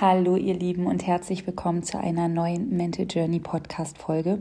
[0.00, 4.40] Hallo ihr Lieben und herzlich willkommen zu einer neuen Mental Journey Podcast Folge.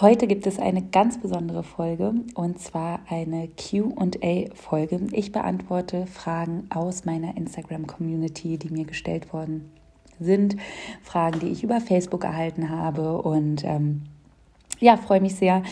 [0.00, 5.06] Heute gibt es eine ganz besondere Folge und zwar eine QA Folge.
[5.12, 9.70] Ich beantworte Fragen aus meiner Instagram Community, die mir gestellt worden
[10.18, 10.56] sind,
[11.02, 14.04] Fragen, die ich über Facebook erhalten habe und ähm,
[14.78, 15.62] ja, freue mich sehr,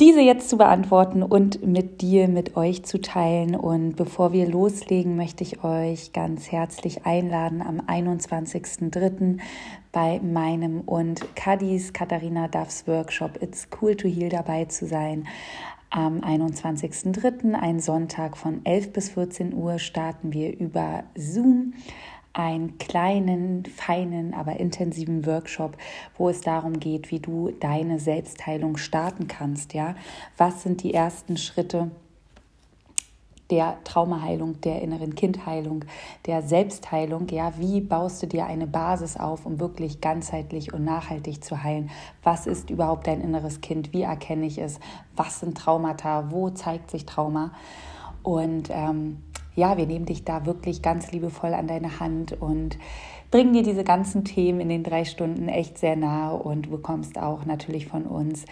[0.00, 3.54] diese jetzt zu beantworten und mit dir, mit euch zu teilen.
[3.54, 9.38] Und bevor wir loslegen, möchte ich euch ganz herzlich einladen am 21.03.
[9.92, 15.28] bei meinem und Kadis Katharina Duffs Workshop It's Cool to Heal dabei zu sein.
[15.90, 21.74] Am 21.03., ein Sonntag von 11 bis 14 Uhr, starten wir über Zoom
[22.32, 25.76] einen kleinen, feinen, aber intensiven Workshop,
[26.16, 29.74] wo es darum geht, wie du deine Selbstheilung starten kannst.
[29.74, 29.96] Ja,
[30.36, 31.90] was sind die ersten Schritte?
[33.50, 35.84] der Traumaheilung, der inneren Kindheilung,
[36.26, 37.28] der Selbstheilung.
[37.28, 41.90] Ja, wie baust du dir eine Basis auf, um wirklich ganzheitlich und nachhaltig zu heilen?
[42.22, 43.92] Was ist überhaupt dein inneres Kind?
[43.92, 44.78] Wie erkenne ich es?
[45.16, 46.30] Was sind Traumata?
[46.30, 47.52] Wo zeigt sich Trauma?
[48.22, 49.22] Und ähm,
[49.54, 52.78] ja, wir nehmen dich da wirklich ganz liebevoll an deine Hand und
[53.30, 57.18] bringen dir diese ganzen Themen in den drei Stunden echt sehr nahe und du bekommst
[57.18, 58.44] auch natürlich von uns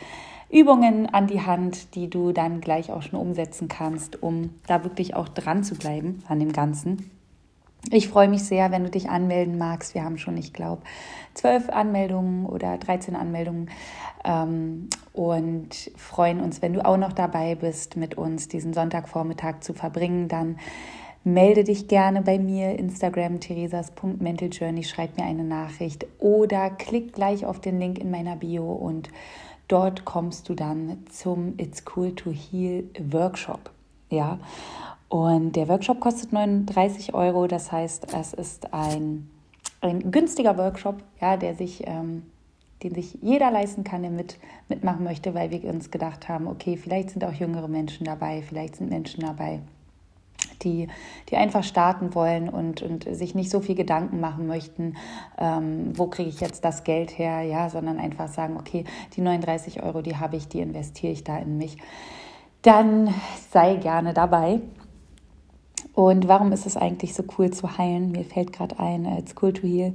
[0.50, 5.14] Übungen an die Hand, die du dann gleich auch schon umsetzen kannst, um da wirklich
[5.14, 7.10] auch dran zu bleiben an dem Ganzen.
[7.90, 9.94] Ich freue mich sehr, wenn du dich anmelden magst.
[9.94, 10.82] Wir haben schon, ich glaube,
[11.34, 13.70] zwölf Anmeldungen oder 13 Anmeldungen
[14.24, 19.72] ähm, und freuen uns, wenn du auch noch dabei bist, mit uns diesen Sonntagvormittag zu
[19.72, 20.28] verbringen.
[20.28, 20.58] Dann
[21.24, 27.60] melde dich gerne bei mir, Instagram theresas.mentaljourney, schreib mir eine Nachricht oder klick gleich auf
[27.60, 29.08] den Link in meiner Bio und
[29.68, 33.70] dort kommst du dann zum It's Cool to Heal Workshop.
[34.10, 34.38] Ja,
[35.08, 39.30] und der Workshop kostet 39 Euro, das heißt, es ist ein,
[39.80, 42.24] ein günstiger Workshop, ja, der sich ähm,
[42.82, 46.76] den sich jeder leisten kann, der mit, mitmachen möchte, weil wir uns gedacht haben, okay,
[46.76, 49.60] vielleicht sind auch jüngere Menschen dabei, vielleicht sind Menschen dabei,
[50.62, 50.86] die,
[51.28, 54.96] die einfach starten wollen und, und sich nicht so viel Gedanken machen möchten,
[55.38, 58.84] ähm, wo kriege ich jetzt das Geld her, ja, sondern einfach sagen, okay,
[59.16, 61.78] die 39 Euro, die habe ich, die investiere ich da in mich.
[62.62, 63.12] Dann
[63.50, 64.60] sei gerne dabei.
[65.98, 68.12] Und warum ist es eigentlich so cool zu heilen?
[68.12, 69.94] Mir fällt gerade ein, it's cool to heal,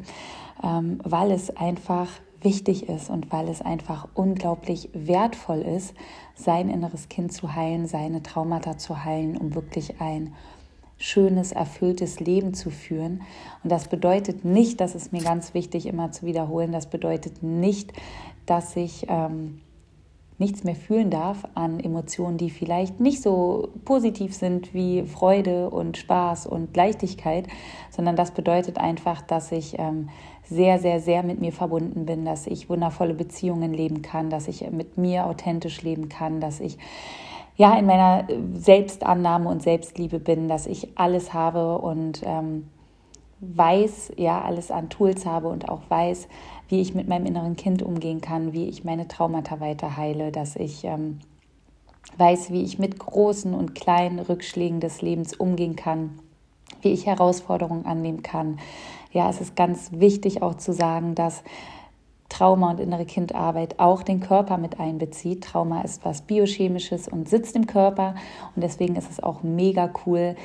[0.61, 2.09] ähm, weil es einfach
[2.41, 5.95] wichtig ist und weil es einfach unglaublich wertvoll ist,
[6.35, 10.33] sein inneres Kind zu heilen, seine Traumata zu heilen, um wirklich ein
[10.97, 13.21] schönes, erfülltes Leben zu führen.
[13.63, 17.93] Und das bedeutet nicht, das ist mir ganz wichtig immer zu wiederholen, das bedeutet nicht,
[18.45, 19.61] dass ich ähm,
[20.37, 25.97] nichts mehr fühlen darf an Emotionen, die vielleicht nicht so positiv sind wie Freude und
[25.97, 27.47] Spaß und Leichtigkeit,
[27.91, 30.09] sondern das bedeutet einfach, dass ich ähm,
[30.43, 34.69] sehr, sehr, sehr mit mir verbunden bin, dass ich wundervolle Beziehungen leben kann, dass ich
[34.71, 36.77] mit mir authentisch leben kann, dass ich
[37.55, 42.67] ja in meiner Selbstannahme und Selbstliebe bin, dass ich alles habe und ähm,
[43.39, 46.27] weiß, ja, alles an Tools habe und auch weiß,
[46.69, 50.55] wie ich mit meinem inneren Kind umgehen kann, wie ich meine Traumata weiter heile, dass
[50.55, 51.19] ich ähm,
[52.17, 56.19] weiß, wie ich mit großen und kleinen Rückschlägen des Lebens umgehen kann,
[56.81, 58.59] wie ich Herausforderungen annehmen kann.
[59.11, 61.43] Ja, es ist ganz wichtig auch zu sagen, dass
[62.29, 65.43] Trauma und innere Kindarbeit auch den Körper mit einbezieht.
[65.43, 68.15] Trauma ist was Biochemisches und sitzt im Körper
[68.55, 70.35] und deswegen ist es auch mega cool,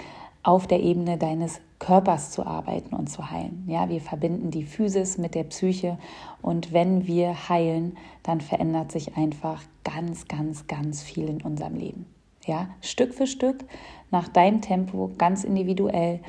[0.43, 3.65] auf der Ebene deines Körpers zu arbeiten und zu heilen.
[3.67, 5.99] Ja, wir verbinden die Physis mit der Psyche
[6.43, 12.07] und wenn wir heilen, dann verändert sich einfach ganz, ganz, ganz viel in unserem Leben.
[12.45, 13.65] Ja, Stück für Stück,
[14.11, 16.21] nach deinem Tempo, ganz individuell.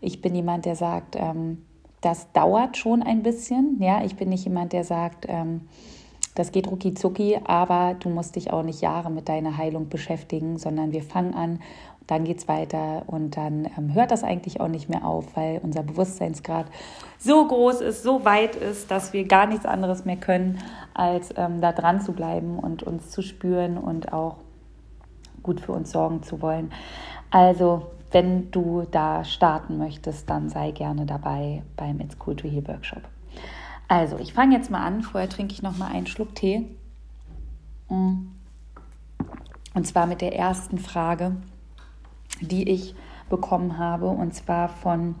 [0.00, 1.64] Ich bin jemand, der sagt, ähm,
[2.00, 3.78] das dauert schon ein bisschen.
[3.80, 5.62] Ja, ich bin nicht jemand, der sagt, ähm,
[6.38, 10.56] das geht rucki zucki, aber du musst dich auch nicht Jahre mit deiner Heilung beschäftigen,
[10.56, 11.60] sondern wir fangen an
[12.08, 15.60] dann geht es weiter und dann ähm, hört das eigentlich auch nicht mehr auf, weil
[15.62, 16.66] unser Bewusstseinsgrad
[17.18, 20.58] so groß ist, so weit ist, dass wir gar nichts anderes mehr können,
[20.94, 24.38] als ähm, da dran zu bleiben und uns zu spüren und auch
[25.42, 26.72] gut für uns sorgen zu wollen.
[27.30, 32.66] Also, wenn du da starten möchtest, dann sei gerne dabei beim It's Cool to Heal
[32.66, 33.02] Workshop.
[33.86, 35.02] Also, ich fange jetzt mal an.
[35.02, 36.64] Vorher trinke ich noch mal einen Schluck Tee.
[37.90, 38.28] Mm.
[39.74, 41.36] Und zwar mit der ersten Frage
[42.40, 42.94] die ich
[43.28, 45.14] bekommen habe, und zwar von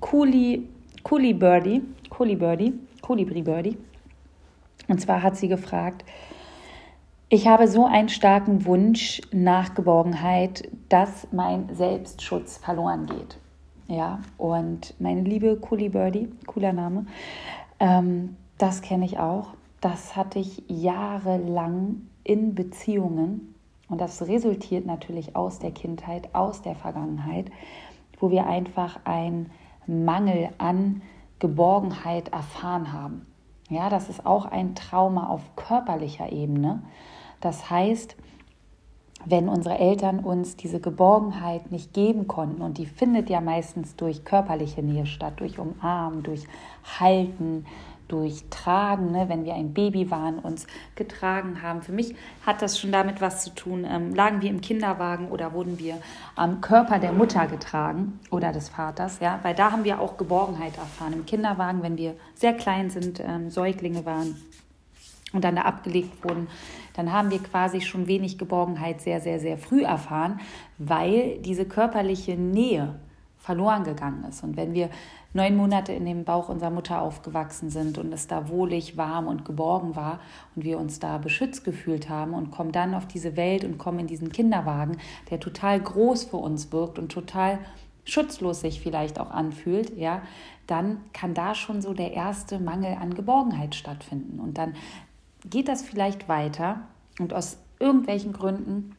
[0.00, 0.68] Cooley,
[1.02, 3.76] Cooley Birdie, Cooley Birdie, Colibri Birdie.
[4.88, 6.04] Und zwar hat sie gefragt,
[7.28, 13.38] ich habe so einen starken Wunsch nach Geborgenheit, dass mein Selbstschutz verloren geht.
[13.88, 17.06] ja, und meine liebe Coolie Birdie, cooler Name,
[17.80, 19.48] ähm, das kenne ich auch.
[19.80, 23.53] Das hatte ich jahrelang in Beziehungen
[23.94, 27.46] und das resultiert natürlich aus der Kindheit, aus der Vergangenheit,
[28.18, 29.52] wo wir einfach einen
[29.86, 31.00] Mangel an
[31.38, 33.24] Geborgenheit erfahren haben.
[33.70, 36.82] Ja, das ist auch ein Trauma auf körperlicher Ebene.
[37.40, 38.16] Das heißt,
[39.26, 44.24] wenn unsere Eltern uns diese Geborgenheit nicht geben konnten, und die findet ja meistens durch
[44.24, 46.48] körperliche Nähe statt, durch Umarmen, durch
[46.98, 47.64] Halten,
[48.08, 51.82] durch Tragen, ne, wenn wir ein Baby waren, uns getragen haben.
[51.82, 52.14] Für mich
[52.44, 53.86] hat das schon damit was zu tun.
[53.88, 55.98] Ähm, lagen wir im Kinderwagen oder wurden wir
[56.36, 60.76] am Körper der Mutter getragen oder des Vaters, ja, weil da haben wir auch Geborgenheit
[60.76, 61.12] erfahren.
[61.14, 64.36] Im Kinderwagen, wenn wir sehr klein sind, ähm, Säuglinge waren
[65.32, 66.48] und dann da abgelegt wurden,
[66.94, 70.40] dann haben wir quasi schon wenig Geborgenheit sehr, sehr, sehr früh erfahren,
[70.78, 72.94] weil diese körperliche Nähe
[73.38, 74.42] verloren gegangen ist.
[74.42, 74.88] Und wenn wir
[75.34, 79.44] neun Monate in dem Bauch unserer Mutter aufgewachsen sind und es da wohlig, warm und
[79.44, 80.20] geborgen war
[80.54, 83.98] und wir uns da beschützt gefühlt haben und kommen dann auf diese Welt und kommen
[83.98, 84.96] in diesen Kinderwagen,
[85.30, 87.58] der total groß für uns wirkt und total
[88.04, 90.22] schutzlos sich vielleicht auch anfühlt, ja,
[90.66, 94.40] dann kann da schon so der erste Mangel an Geborgenheit stattfinden.
[94.40, 94.74] Und dann
[95.44, 96.82] geht das vielleicht weiter
[97.18, 98.94] und aus irgendwelchen Gründen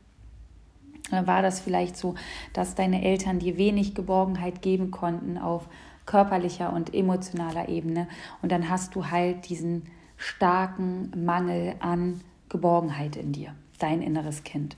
[1.12, 2.16] äh, war das vielleicht so,
[2.54, 5.68] dass deine Eltern dir wenig Geborgenheit geben konnten auf
[6.06, 8.08] körperlicher und emotionaler Ebene
[8.42, 9.84] und dann hast du halt diesen
[10.18, 14.78] starken Mangel an Geborgenheit in dir, dein inneres Kind.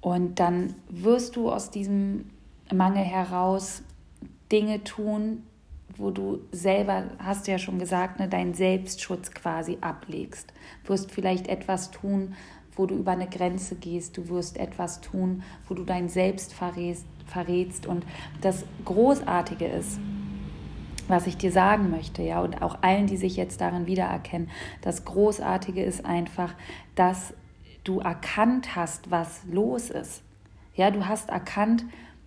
[0.00, 2.30] Und dann wirst du aus diesem
[2.72, 3.82] Mangel heraus
[4.52, 5.42] Dinge tun,
[5.96, 10.52] wo du selber, hast du ja schon gesagt, ne, deinen Selbstschutz quasi ablegst.
[10.84, 12.34] Du wirst vielleicht etwas tun,
[12.76, 14.16] wo du über eine Grenze gehst.
[14.16, 17.06] Du wirst etwas tun, wo du dein Selbst verrätst.
[17.26, 17.86] verrätst.
[17.86, 18.04] Und
[18.40, 19.98] das Großartige ist,
[21.08, 25.04] was ich dir sagen möchte, ja, und auch allen, die sich jetzt darin wiedererkennen, das
[25.04, 26.54] Großartige ist einfach,
[26.94, 27.34] dass
[27.84, 30.22] du erkannt hast, was los ist.
[30.74, 31.84] Ja, du hast erkannt,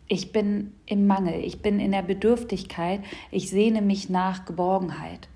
[0.08, 3.02] ich bin im Mangel, ich bin in der Bedürftigkeit,
[3.32, 5.28] ich sehne mich nach Geborgenheit.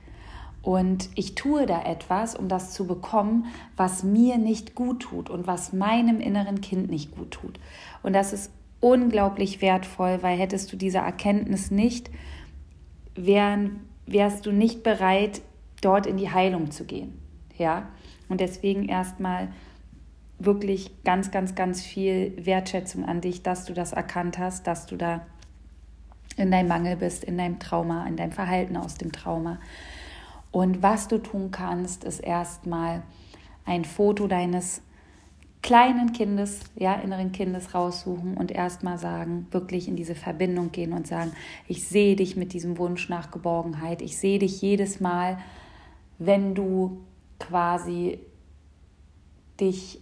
[0.62, 5.48] Und ich tue da etwas, um das zu bekommen, was mir nicht gut tut und
[5.48, 7.60] was meinem inneren Kind nicht gut tut.
[8.04, 12.12] Und das ist unglaublich wertvoll, weil hättest du diese Erkenntnis nicht,
[13.16, 15.42] wären, wärst du nicht bereit,
[15.81, 17.19] dort in die Heilung zu gehen.
[17.58, 17.90] Ja?
[18.30, 19.50] Und deswegen erstmal
[20.40, 24.96] wirklich ganz, ganz, ganz viel Wertschätzung an dich, dass du das erkannt hast, dass du
[24.96, 25.22] da
[26.38, 29.60] in deinem Mangel bist, in deinem Trauma, in deinem Verhalten aus dem Trauma.
[30.52, 33.04] Und was du tun kannst, ist erstmal
[33.66, 34.81] ein Foto deines
[35.62, 41.08] kleinen Kindes, ja, inneren Kindes raussuchen und erstmal sagen, wirklich in diese Verbindung gehen und
[41.08, 41.31] sagen,
[41.68, 44.02] ich sehe dich mit diesem Wunsch nach Geborgenheit.
[44.02, 45.38] Ich sehe dich jedes Mal,
[46.18, 47.02] wenn du
[47.40, 48.19] quasi
[49.60, 50.00] dich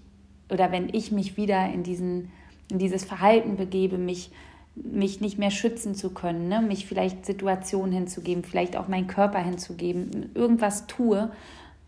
[0.49, 2.31] oder wenn ich mich wieder in, diesen,
[2.71, 4.31] in dieses Verhalten begebe, mich,
[4.75, 6.61] mich nicht mehr schützen zu können, ne?
[6.61, 11.31] mich vielleicht Situationen hinzugeben, vielleicht auch meinen Körper hinzugeben, irgendwas tue,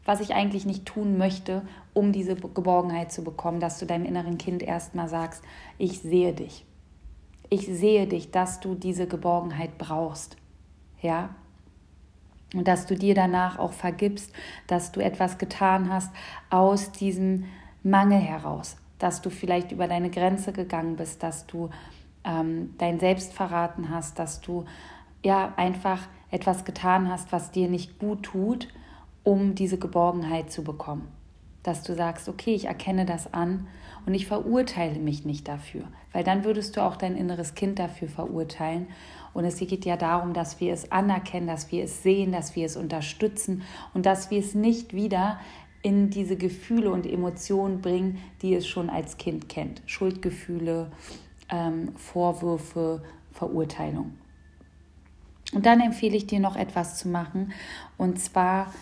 [0.05, 1.61] was ich eigentlich nicht tun möchte,
[1.93, 5.43] um diese Geborgenheit zu bekommen, dass du deinem inneren Kind erstmal sagst,
[5.77, 6.65] ich sehe dich.
[7.49, 10.37] Ich sehe dich, dass du diese Geborgenheit brauchst.
[11.01, 11.35] Ja?
[12.53, 14.33] Und dass du dir danach auch vergibst,
[14.67, 16.11] dass du etwas getan hast
[16.49, 17.45] aus diesem
[17.83, 21.69] Mangel heraus, dass du vielleicht über deine Grenze gegangen bist, dass du
[22.23, 24.65] ähm, dein Selbst verraten hast, dass du
[25.23, 25.99] ja einfach
[26.29, 28.67] etwas getan hast, was dir nicht gut tut,
[29.23, 31.07] um diese Geborgenheit zu bekommen.
[31.63, 33.67] Dass du sagst, okay, ich erkenne das an
[34.05, 38.07] und ich verurteile mich nicht dafür, weil dann würdest du auch dein inneres Kind dafür
[38.07, 38.87] verurteilen.
[39.33, 42.65] Und es geht ja darum, dass wir es anerkennen, dass wir es sehen, dass wir
[42.65, 43.61] es unterstützen
[43.93, 45.39] und dass wir es nicht wieder
[45.83, 49.81] in diese Gefühle und Emotionen bringen, die es schon als Kind kennt.
[49.85, 50.91] Schuldgefühle,
[51.49, 54.13] ähm, Vorwürfe, Verurteilung.
[55.53, 57.51] Und dann empfehle ich dir noch etwas zu machen,
[57.97, 58.73] und zwar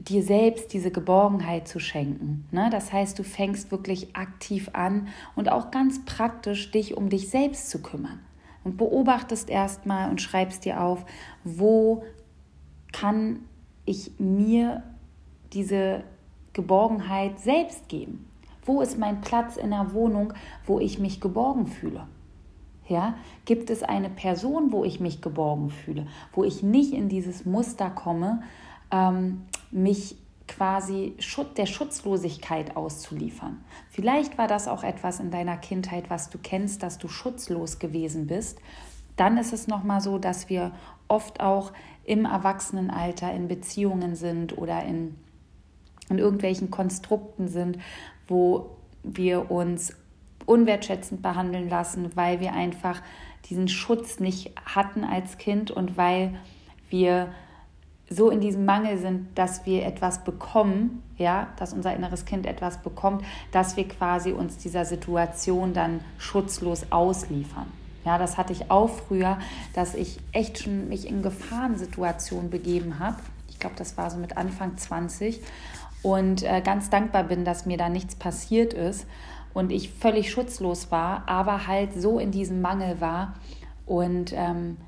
[0.00, 2.46] dir selbst diese Geborgenheit zu schenken.
[2.50, 2.68] Ne?
[2.70, 7.70] Das heißt, du fängst wirklich aktiv an und auch ganz praktisch dich um dich selbst
[7.70, 8.20] zu kümmern.
[8.64, 11.04] Und beobachtest erstmal und schreibst dir auf,
[11.44, 12.04] wo
[12.92, 13.40] kann
[13.84, 14.82] ich mir
[15.52, 16.02] diese
[16.52, 18.26] Geborgenheit selbst geben?
[18.64, 20.32] Wo ist mein Platz in der Wohnung,
[20.66, 22.06] wo ich mich geborgen fühle?
[22.86, 23.14] Ja,
[23.44, 27.88] gibt es eine Person, wo ich mich geborgen fühle, wo ich nicht in dieses Muster
[27.88, 28.42] komme,
[28.90, 30.16] ähm, mich
[30.48, 31.14] quasi
[31.56, 33.64] der Schutzlosigkeit auszuliefern.
[33.88, 38.26] Vielleicht war das auch etwas in deiner Kindheit, was du kennst, dass du schutzlos gewesen
[38.26, 38.58] bist
[39.16, 40.72] Dann ist es nochmal so, dass wir
[41.06, 41.72] oft auch
[42.04, 45.16] im Erwachsenenalter in Beziehungen sind oder in,
[46.08, 47.78] in irgendwelchen Konstrukten sind,
[48.26, 49.94] wo wir uns
[50.46, 53.02] unwertschätzend behandeln lassen, weil wir einfach
[53.48, 56.34] diesen Schutz nicht hatten als Kind und weil
[56.88, 57.32] wir
[58.10, 62.82] so in diesem Mangel sind, dass wir etwas bekommen, ja, dass unser inneres Kind etwas
[62.82, 67.66] bekommt, dass wir quasi uns dieser Situation dann schutzlos ausliefern.
[68.04, 69.38] Ja, das hatte ich auch früher,
[69.74, 73.18] dass ich echt schon mich in Gefahrensituationen begeben habe.
[73.48, 75.40] Ich glaube, das war so mit Anfang 20
[76.02, 79.06] und äh, ganz dankbar bin, dass mir da nichts passiert ist
[79.54, 83.34] und ich völlig schutzlos war, aber halt so in diesem Mangel war
[83.86, 84.78] und ähm,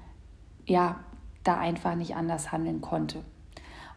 [0.66, 0.96] ja,
[1.44, 3.22] da einfach nicht anders handeln konnte.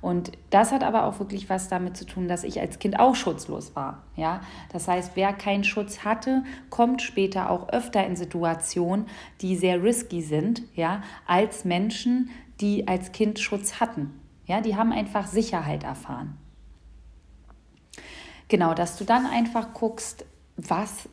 [0.01, 3.15] Und das hat aber auch wirklich was damit zu tun, dass ich als Kind auch
[3.15, 4.03] schutzlos war.
[4.15, 9.07] Ja, das heißt, wer keinen Schutz hatte, kommt später auch öfter in Situationen,
[9.41, 12.29] die sehr risky sind, ja, als Menschen,
[12.61, 14.19] die als Kind Schutz hatten.
[14.45, 16.37] Ja, die haben einfach Sicherheit erfahren.
[18.47, 20.23] Genau, dass du dann einfach guckst,
[20.55, 21.09] was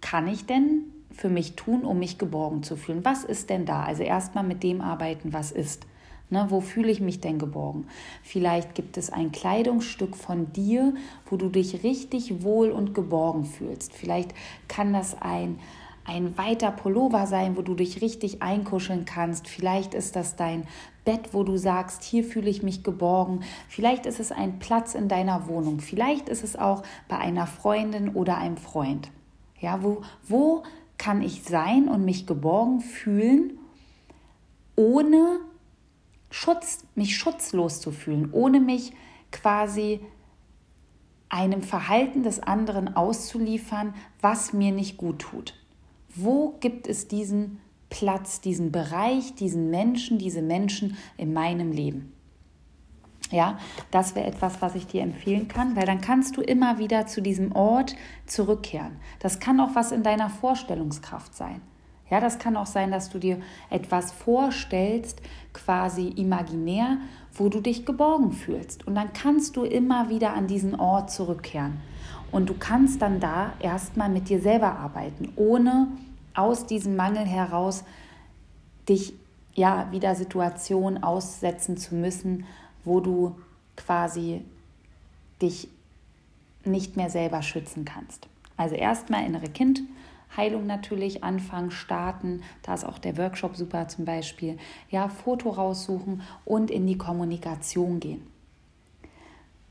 [0.00, 0.84] kann ich denn
[1.20, 3.04] für mich tun, um mich geborgen zu fühlen?
[3.04, 3.82] Was ist denn da?
[3.82, 5.84] Also erstmal mit dem arbeiten, was ist.
[6.30, 7.88] Ne, wo fühle ich mich denn geborgen?
[8.22, 10.94] Vielleicht gibt es ein Kleidungsstück von dir,
[11.28, 13.92] wo du dich richtig wohl und geborgen fühlst.
[13.92, 14.32] Vielleicht
[14.66, 15.58] kann das ein,
[16.06, 19.46] ein weiter Pullover sein, wo du dich richtig einkuscheln kannst.
[19.46, 20.66] Vielleicht ist das dein
[21.04, 23.40] Bett, wo du sagst, hier fühle ich mich geborgen.
[23.68, 25.80] Vielleicht ist es ein Platz in deiner Wohnung.
[25.80, 29.10] Vielleicht ist es auch bei einer Freundin oder einem Freund.
[29.60, 30.62] Ja, wo, wo
[31.00, 33.58] kann ich sein und mich geborgen fühlen,
[34.76, 35.40] ohne
[36.30, 38.92] Schutz, mich schutzlos zu fühlen, ohne mich
[39.32, 40.00] quasi
[41.30, 45.54] einem Verhalten des anderen auszuliefern, was mir nicht gut tut.
[46.14, 52.12] Wo gibt es diesen Platz, diesen Bereich, diesen Menschen, diese Menschen in meinem Leben?
[53.30, 53.58] Ja,
[53.92, 57.22] das wäre etwas, was ich dir empfehlen kann, weil dann kannst du immer wieder zu
[57.22, 57.94] diesem Ort
[58.26, 58.96] zurückkehren.
[59.20, 61.60] Das kann auch was in deiner Vorstellungskraft sein.
[62.10, 65.22] Ja, das kann auch sein, dass du dir etwas vorstellst,
[65.52, 66.98] quasi imaginär,
[67.32, 68.84] wo du dich geborgen fühlst.
[68.84, 71.80] Und dann kannst du immer wieder an diesen Ort zurückkehren.
[72.32, 75.86] Und du kannst dann da erstmal mit dir selber arbeiten, ohne
[76.34, 77.84] aus diesem Mangel heraus
[78.88, 79.14] dich
[79.54, 82.44] ja wieder Situationen aussetzen zu müssen,
[82.84, 83.36] wo du
[83.76, 84.42] quasi
[85.40, 85.68] dich
[86.64, 88.28] nicht mehr selber schützen kannst.
[88.56, 92.42] Also erstmal innere Kindheilung natürlich anfangen, starten.
[92.62, 94.58] Da ist auch der Workshop super zum Beispiel.
[94.90, 98.26] Ja, Foto raussuchen und in die Kommunikation gehen.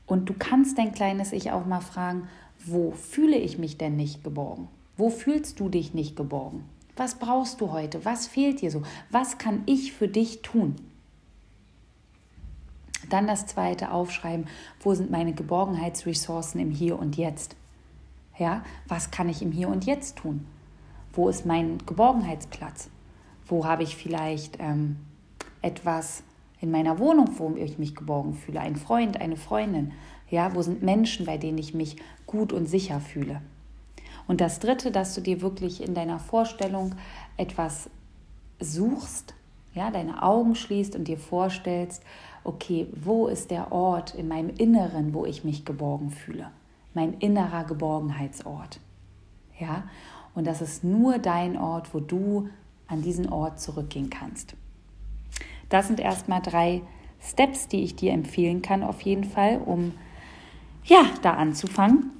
[0.06, 2.26] Und du kannst dein kleines Ich auch mal fragen,
[2.64, 4.66] wo fühle ich mich denn nicht geborgen?
[4.96, 6.64] Wo fühlst du dich nicht geborgen?
[6.96, 8.04] Was brauchst du heute?
[8.04, 8.82] Was fehlt dir so?
[9.10, 10.74] Was kann ich für dich tun?
[13.10, 14.46] Dann das zweite aufschreiben,
[14.80, 17.56] wo sind meine Geborgenheitsressourcen im Hier und Jetzt?
[18.38, 20.46] Ja, was kann ich im Hier und Jetzt tun?
[21.12, 22.88] Wo ist mein Geborgenheitsplatz?
[23.46, 24.96] Wo habe ich vielleicht ähm,
[25.60, 26.22] etwas
[26.60, 28.60] in meiner Wohnung, wo ich mich geborgen fühle?
[28.60, 29.92] Ein Freund, eine Freundin?
[30.30, 33.42] Ja, wo sind Menschen, bei denen ich mich gut und sicher fühle?
[34.28, 36.94] Und das Dritte, dass du dir wirklich in deiner Vorstellung
[37.36, 37.90] etwas
[38.60, 39.34] suchst,
[39.74, 42.02] ja, deine Augen schließt und dir vorstellst,
[42.44, 46.50] okay, wo ist der Ort in meinem Inneren, wo ich mich geborgen fühle?
[46.94, 48.80] Mein innerer Geborgenheitsort.
[49.58, 49.84] Ja,
[50.34, 52.48] und das ist nur dein Ort, wo du
[52.86, 54.54] an diesen Ort zurückgehen kannst.
[55.68, 56.82] Das sind erstmal drei
[57.20, 59.92] Steps, die ich dir empfehlen kann, auf jeden Fall, um
[60.84, 62.10] ja, da anzufangen.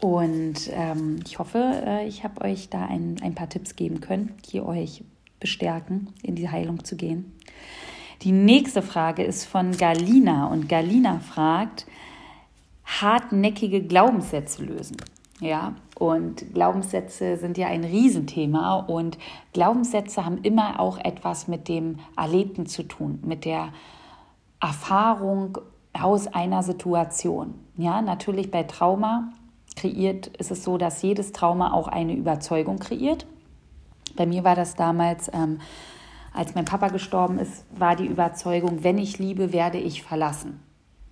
[0.00, 4.34] Und ähm, ich hoffe, äh, ich habe euch da ein, ein paar Tipps geben können,
[4.50, 5.04] die euch
[5.38, 7.32] bestärken, in die Heilung zu gehen.
[8.22, 11.86] Die nächste Frage ist von Galina und Galina fragt,
[12.84, 14.96] hartnäckige Glaubenssätze lösen.
[15.40, 19.18] Ja, und Glaubenssätze sind ja ein Riesenthema und
[19.52, 23.72] Glaubenssätze haben immer auch etwas mit dem Erlebten zu tun, mit der
[24.60, 25.58] Erfahrung
[25.92, 27.54] aus einer Situation.
[27.76, 29.32] Ja, natürlich bei Trauma
[29.74, 33.26] kreiert ist es so, dass jedes Trauma auch eine Überzeugung kreiert.
[34.14, 35.58] Bei mir war das damals ähm,
[36.34, 40.60] als mein Papa gestorben ist, war die Überzeugung, wenn ich liebe, werde ich verlassen.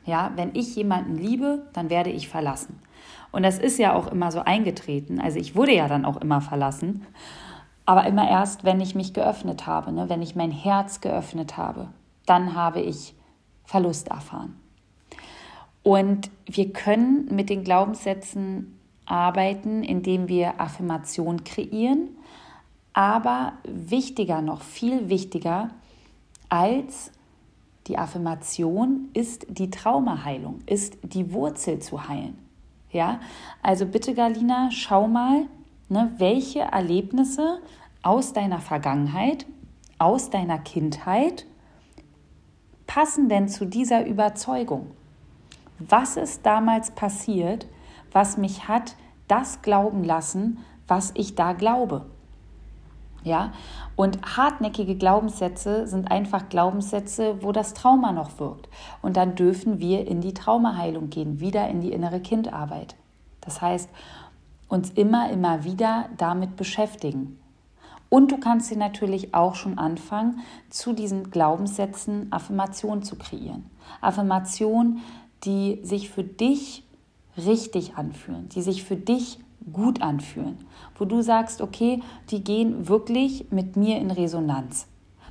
[0.06, 2.80] Ja, wenn ich jemanden liebe, dann werde ich verlassen.
[3.32, 5.20] Und das ist ja auch immer so eingetreten.
[5.20, 7.06] Also ich wurde ja dann auch immer verlassen,
[7.84, 10.08] aber immer erst, wenn ich mich geöffnet habe, ne?
[10.08, 11.88] wenn ich mein Herz geöffnet habe,
[12.26, 13.14] dann habe ich
[13.64, 14.56] Verlust erfahren.
[15.82, 22.10] Und wir können mit den Glaubenssätzen arbeiten, indem wir Affirmationen kreieren
[22.92, 25.70] Aber wichtiger noch, viel wichtiger
[26.48, 27.12] als
[27.86, 32.38] die Affirmation ist die Traumaheilung, ist die Wurzel zu heilen.
[32.92, 33.20] Ja,
[33.62, 35.46] also bitte Galina, schau mal,
[35.88, 37.60] ne, welche Erlebnisse
[38.02, 39.46] aus deiner Vergangenheit,
[39.98, 41.46] aus deiner Kindheit
[42.86, 44.90] passen denn zu dieser Überzeugung?
[45.78, 47.66] Was ist damals passiert,
[48.10, 48.96] was mich hat
[49.28, 52.09] das glauben lassen, was ich da glaube?
[53.22, 53.52] Ja,
[53.96, 58.68] und hartnäckige Glaubenssätze sind einfach Glaubenssätze, wo das Trauma noch wirkt.
[59.02, 62.96] Und dann dürfen wir in die Traumaheilung gehen, wieder in die innere Kindarbeit.
[63.42, 63.90] Das heißt,
[64.68, 67.38] uns immer, immer wieder damit beschäftigen.
[68.08, 73.66] Und du kannst dir natürlich auch schon anfangen, zu diesen Glaubenssätzen Affirmationen zu kreieren.
[74.00, 75.00] Affirmationen,
[75.44, 76.84] die sich für dich
[77.36, 79.38] richtig anfühlen, die sich für dich
[79.72, 80.58] gut anfühlen,
[80.96, 84.86] wo du sagst, okay, die gehen wirklich mit mir in Resonanz.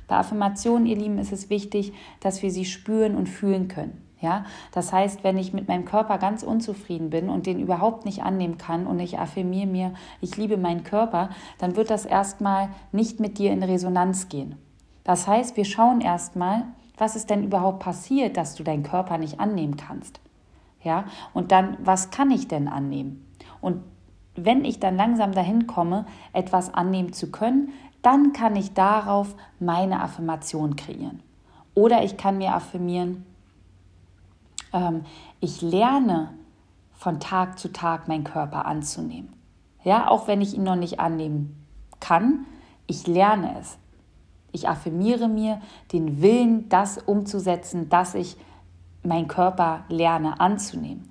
[0.06, 4.02] Bei Affirmationen, ihr Lieben, ist es wichtig, dass wir sie spüren und fühlen können.
[4.20, 8.22] Ja, das heißt, wenn ich mit meinem Körper ganz unzufrieden bin und den überhaupt nicht
[8.22, 13.18] annehmen kann und ich affirmiere mir, ich liebe meinen Körper, dann wird das erstmal nicht
[13.18, 14.56] mit dir in Resonanz gehen.
[15.04, 16.64] Das heißt, wir schauen erstmal,
[16.98, 20.20] was ist denn überhaupt passiert, dass du deinen Körper nicht annehmen kannst.
[20.82, 23.26] Ja, und dann, was kann ich denn annehmen?
[23.62, 23.82] Und
[24.44, 30.02] wenn ich dann langsam dahin komme, etwas annehmen zu können, dann kann ich darauf meine
[30.02, 31.22] Affirmation kreieren.
[31.74, 33.26] Oder ich kann mir affirmieren,
[34.72, 35.02] ähm,
[35.40, 36.30] ich lerne
[36.92, 39.32] von Tag zu Tag meinen Körper anzunehmen.
[39.84, 41.66] Ja, auch wenn ich ihn noch nicht annehmen
[42.00, 42.46] kann,
[42.86, 43.78] ich lerne es.
[44.52, 45.60] Ich affirmiere mir
[45.92, 48.36] den Willen, das umzusetzen, dass ich
[49.02, 51.09] meinen Körper lerne anzunehmen.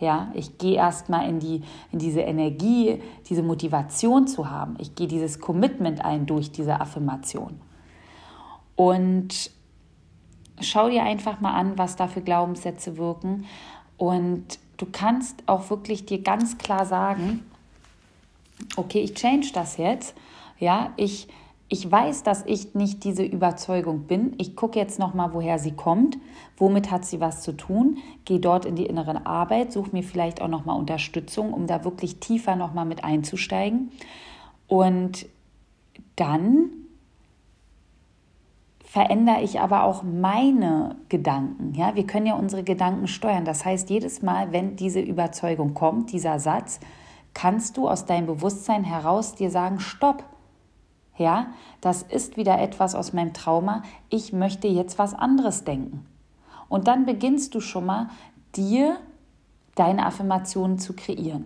[0.00, 4.76] Ja, ich gehe erstmal in, die, in diese Energie, diese Motivation zu haben.
[4.78, 7.60] Ich gehe dieses Commitment ein durch diese Affirmation.
[8.76, 9.50] Und
[10.60, 13.46] schau dir einfach mal an, was da für Glaubenssätze wirken.
[13.96, 17.44] Und du kannst auch wirklich dir ganz klar sagen,
[18.76, 20.14] okay, ich change das jetzt.
[20.60, 21.28] Ja, ich
[21.70, 24.34] ich weiß, dass ich nicht diese Überzeugung bin.
[24.38, 26.16] Ich gucke jetzt noch mal, woher sie kommt,
[26.56, 27.98] womit hat sie was zu tun.
[28.24, 31.84] Gehe dort in die innere Arbeit, suche mir vielleicht auch noch mal Unterstützung, um da
[31.84, 33.90] wirklich tiefer noch mal mit einzusteigen.
[34.66, 35.26] Und
[36.16, 36.70] dann
[38.82, 41.74] verändere ich aber auch meine Gedanken.
[41.74, 43.44] Ja, wir können ja unsere Gedanken steuern.
[43.44, 46.80] Das heißt, jedes Mal, wenn diese Überzeugung kommt, dieser Satz,
[47.34, 50.24] kannst du aus deinem Bewusstsein heraus dir sagen, stopp
[51.18, 53.82] ja, das ist wieder etwas aus meinem Trauma.
[54.08, 56.06] Ich möchte jetzt was anderes denken.
[56.68, 58.08] Und dann beginnst du schon mal,
[58.54, 58.96] dir
[59.74, 61.44] deine Affirmationen zu kreieren,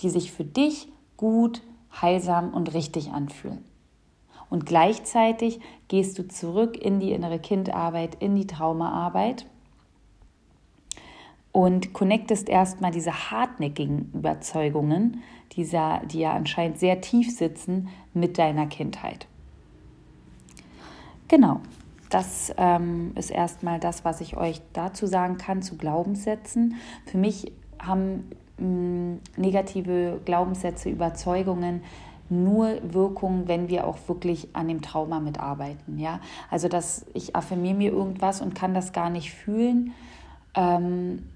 [0.00, 1.62] die sich für dich gut,
[2.00, 3.64] heilsam und richtig anfühlen.
[4.48, 9.46] Und gleichzeitig gehst du zurück in die innere Kindarbeit, in die Traumaarbeit
[11.52, 18.66] und connectest erstmal diese hartnäckigen Überzeugungen, dieser, die ja anscheinend sehr tief sitzen, mit deiner
[18.66, 19.26] Kindheit.
[21.28, 21.60] Genau,
[22.10, 26.74] das ähm, ist erstmal das, was ich euch dazu sagen kann zu Glaubenssätzen.
[27.06, 31.82] Für mich haben mm, negative Glaubenssätze, Überzeugungen
[32.30, 35.98] nur Wirkung, wenn wir auch wirklich an dem Trauma mitarbeiten.
[35.98, 36.20] Ja?
[36.50, 39.92] Also, dass ich affirmiere mir irgendwas und kann das gar nicht fühlen.
[40.54, 41.26] Ähm,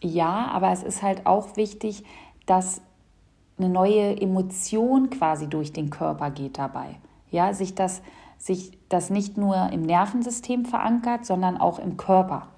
[0.00, 2.04] ja, aber es ist halt auch wichtig,
[2.46, 2.82] dass
[3.62, 6.96] eine neue Emotion quasi durch den Körper geht dabei.
[7.30, 8.02] Ja, sich das,
[8.38, 12.48] sich das nicht nur im Nervensystem verankert, sondern auch im Körper.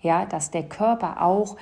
[0.00, 1.56] Ja, dass der Körper auch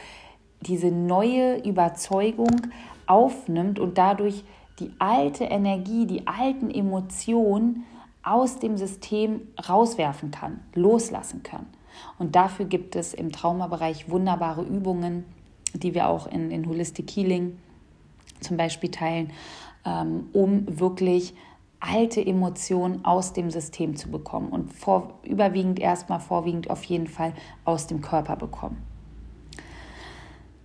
[0.61, 2.68] diese neue Überzeugung
[3.07, 4.44] aufnimmt und dadurch
[4.79, 7.85] die alte Energie, die alten Emotionen
[8.22, 11.66] aus dem System rauswerfen kann, loslassen kann.
[12.18, 15.24] Und dafür gibt es im Traumabereich wunderbare Übungen,
[15.74, 17.59] die wir auch in, in Holistic Healing
[18.40, 19.31] zum Beispiel teilen,
[19.85, 21.35] ähm, um wirklich
[21.81, 27.33] alte Emotionen aus dem System zu bekommen und vor, überwiegend erstmal vorwiegend auf jeden Fall
[27.64, 28.83] aus dem Körper bekommen.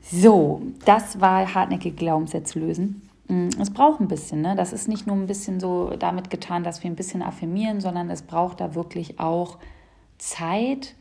[0.02, 3.10] So, das war hartnäckige Glaubenssätze lösen.
[3.28, 4.56] Mm, es braucht ein bisschen, ne?
[4.56, 8.10] Das ist nicht nur ein bisschen so damit getan, dass wir ein bisschen affirmieren, sondern
[8.12, 9.58] es braucht da wirklich auch
[10.18, 10.96] Zeit,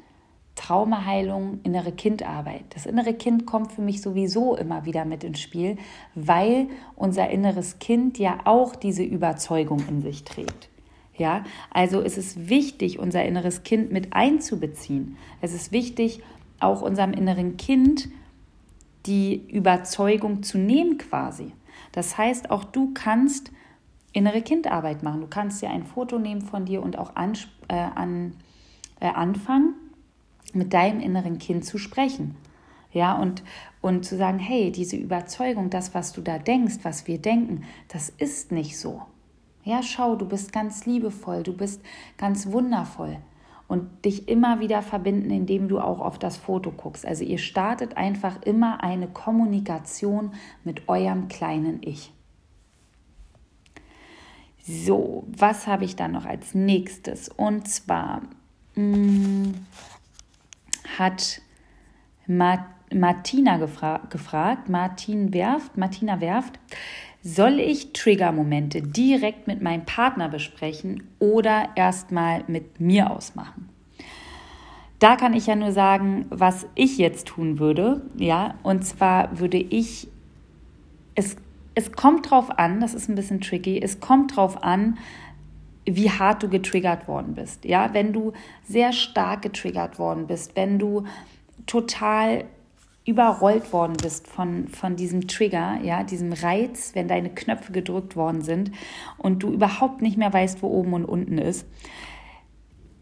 [0.54, 2.64] Traumaheilung, innere Kindarbeit.
[2.70, 5.76] Das innere Kind kommt für mich sowieso immer wieder mit ins Spiel,
[6.14, 10.68] weil unser inneres Kind ja auch diese Überzeugung in sich trägt.
[11.16, 15.16] Ja, also es ist wichtig, unser inneres Kind mit einzubeziehen.
[15.40, 16.22] Es ist wichtig,
[16.58, 18.08] auch unserem inneren Kind
[19.06, 21.52] die Überzeugung zu nehmen quasi.
[21.92, 23.52] Das heißt, auch du kannst
[24.12, 25.20] innere Kindarbeit machen.
[25.20, 27.34] Du kannst dir ein Foto nehmen von dir und auch an,
[27.68, 28.34] äh, an,
[29.00, 29.74] äh, anfangen,
[30.54, 32.36] mit deinem inneren Kind zu sprechen.
[32.92, 33.42] Ja, und,
[33.80, 38.08] und zu sagen, hey, diese Überzeugung, das, was du da denkst, was wir denken, das
[38.08, 39.02] ist nicht so.
[39.64, 41.82] Ja, schau, du bist ganz liebevoll, du bist
[42.16, 43.18] ganz wundervoll.
[43.66, 47.04] Und dich immer wieder verbinden, indem du auch auf das Foto guckst.
[47.04, 50.32] Also ihr startet einfach immer eine Kommunikation
[50.64, 52.12] mit eurem kleinen Ich.
[54.66, 57.28] So, was habe ich dann noch als nächstes?
[57.28, 58.22] Und zwar
[58.76, 59.54] mh,
[60.98, 61.40] hat
[62.26, 66.58] Martina gefra gefragt, Martin Werft, Martina Werft,
[67.22, 73.68] soll ich Triggermomente direkt mit meinem Partner besprechen oder erstmal mit mir ausmachen?
[74.98, 79.58] Da kann ich ja nur sagen, was ich jetzt tun würde, ja, und zwar würde
[79.58, 80.08] ich
[81.14, 81.36] es
[81.74, 84.98] es kommt drauf an, das ist ein bisschen tricky, es kommt drauf an,
[85.86, 87.64] wie hart du getriggert worden bist.
[87.64, 88.32] Ja, wenn du
[88.66, 91.04] sehr stark getriggert worden bist, wenn du
[91.66, 92.44] total
[93.06, 98.40] überrollt worden bist von, von diesem Trigger, ja, diesem Reiz, wenn deine Knöpfe gedrückt worden
[98.40, 98.70] sind
[99.18, 101.66] und du überhaupt nicht mehr weißt, wo oben und unten ist,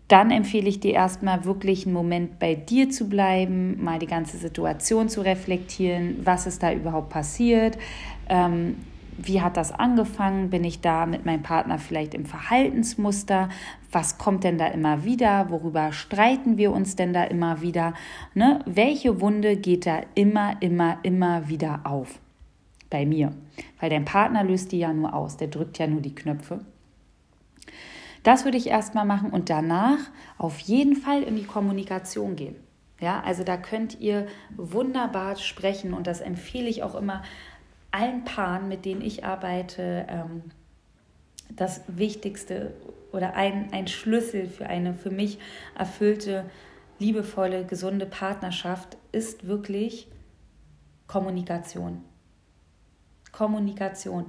[0.09, 4.37] dann empfehle ich dir erstmal wirklich einen Moment bei dir zu bleiben, mal die ganze
[4.37, 7.79] Situation zu reflektieren, was ist da überhaupt passiert,
[8.29, 8.77] ähm,
[9.27, 13.49] wie hat das angefangen, bin ich da mit meinem Partner vielleicht im Verhaltensmuster,
[13.91, 17.95] was kommt denn da immer wieder, worüber streiten wir uns denn da immer wieder,
[18.35, 18.61] ne?
[18.67, 22.19] welche Wunde geht da immer, immer, immer wieder auf?
[22.91, 23.33] Bei mir,
[23.81, 26.61] weil dein Partner löst die ja nur aus, der drückt ja nur die Knöpfe.
[28.23, 29.99] Das würde ich erstmal machen und danach
[30.39, 32.57] auf jeden Fall in die Kommunikation gehen.
[33.01, 37.23] Ja, also da könnt ihr wunderbar sprechen und das empfehle ich auch immer
[37.93, 40.07] allen Paaren, mit denen ich arbeite.
[40.09, 40.43] Ähm,
[41.57, 42.73] das Wichtigste
[43.13, 45.39] oder ein, ein Schlüssel für eine für mich
[45.79, 46.47] erfüllte,
[46.99, 50.09] liebevolle, gesunde Partnerschaft ist wirklich
[51.07, 52.03] Kommunikation.
[53.33, 54.27] Kommunikation.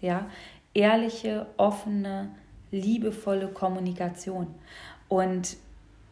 [0.00, 0.28] Ja,
[0.74, 2.30] ehrliche, offene,
[2.70, 4.54] liebevolle Kommunikation.
[5.08, 5.56] Und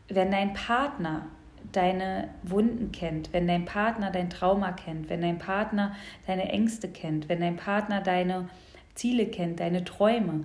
[0.08, 1.26] wenn dein Partner
[1.72, 5.94] deine Wunden kennt, wenn dein Partner dein Trauma kennt, wenn dein Partner
[6.26, 8.48] deine Ängste kennt, wenn dein Partner deine
[8.94, 10.44] Ziele kennt, deine Träume,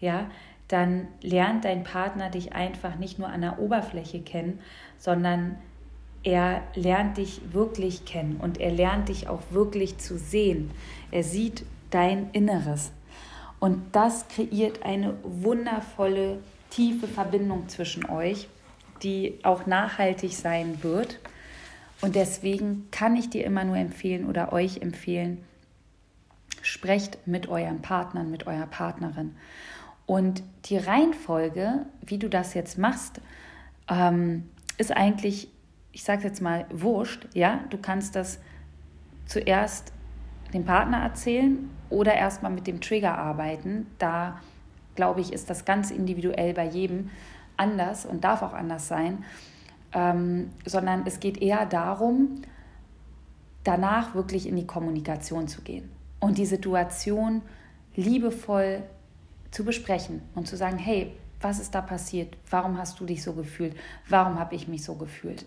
[0.00, 0.30] ja,
[0.68, 4.60] dann lernt dein Partner dich einfach nicht nur an der Oberfläche kennen,
[4.98, 5.56] sondern
[6.22, 10.70] er lernt dich wirklich kennen und er lernt dich auch wirklich zu sehen.
[11.10, 12.92] Er sieht dein Inneres.
[13.60, 16.38] Und das kreiert eine wundervolle,
[16.70, 18.48] tiefe Verbindung zwischen euch,
[19.02, 21.18] die auch nachhaltig sein wird.
[22.00, 25.44] Und deswegen kann ich dir immer nur empfehlen oder euch empfehlen,
[26.62, 29.34] sprecht mit euren Partnern, mit eurer Partnerin.
[30.06, 33.20] Und die Reihenfolge, wie du das jetzt machst,
[33.88, 35.48] ähm, ist eigentlich,
[35.92, 37.26] ich sage jetzt mal, wurscht.
[37.34, 38.38] Ja, du kannst das
[39.26, 39.92] zuerst
[40.54, 43.86] dem Partner erzählen oder erstmal mit dem Trigger arbeiten.
[43.98, 44.40] Da
[44.94, 47.10] glaube ich, ist das ganz individuell bei jedem
[47.58, 49.24] anders und darf auch anders sein,
[49.92, 52.42] ähm, sondern es geht eher darum,
[53.64, 55.90] danach wirklich in die Kommunikation zu gehen
[56.20, 57.42] und die Situation
[57.94, 58.82] liebevoll
[59.50, 62.36] zu besprechen und zu sagen, hey, was ist da passiert?
[62.50, 63.76] Warum hast du dich so gefühlt?
[64.08, 65.46] Warum habe ich mich so gefühlt?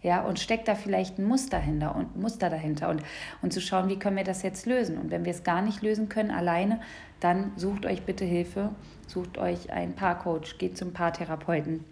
[0.00, 3.02] Ja, und steckt da vielleicht ein Muster dahinter und Muster dahinter und,
[3.42, 4.96] und zu schauen, wie können wir das jetzt lösen?
[4.96, 6.80] Und wenn wir es gar nicht lösen können alleine,
[7.18, 8.70] dann sucht euch bitte Hilfe,
[9.08, 11.84] sucht euch einen Paarcoach, geht zum Paartherapeuten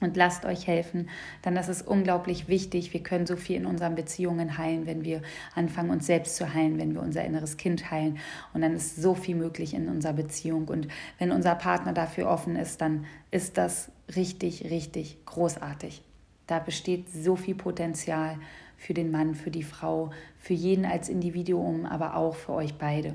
[0.00, 1.08] und lasst euch helfen,
[1.42, 2.92] dann ist es unglaublich wichtig.
[2.92, 5.22] Wir können so viel in unseren Beziehungen heilen, wenn wir
[5.56, 8.18] anfangen, uns selbst zu heilen, wenn wir unser inneres Kind heilen.
[8.54, 10.68] Und dann ist so viel möglich in unserer Beziehung.
[10.68, 10.86] Und
[11.18, 16.02] wenn unser Partner dafür offen ist, dann ist das richtig, richtig großartig.
[16.48, 18.38] Da besteht so viel Potenzial
[18.76, 23.14] für den Mann, für die Frau, für jeden als Individuum, aber auch für euch beide.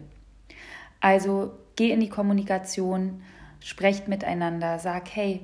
[1.02, 3.24] Also geh in die Kommunikation,
[3.60, 5.42] sprecht miteinander, sag, hey,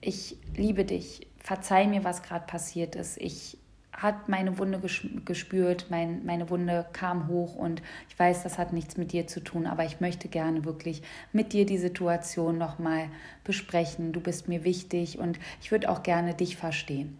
[0.00, 3.16] ich liebe dich, verzeih mir, was gerade passiert ist.
[3.18, 3.58] Ich
[3.96, 4.80] hat meine Wunde
[5.24, 9.40] gespürt, mein, meine Wunde kam hoch und ich weiß, das hat nichts mit dir zu
[9.40, 11.02] tun, aber ich möchte gerne wirklich
[11.32, 13.08] mit dir die Situation nochmal
[13.44, 14.12] besprechen.
[14.12, 17.18] Du bist mir wichtig und ich würde auch gerne dich verstehen.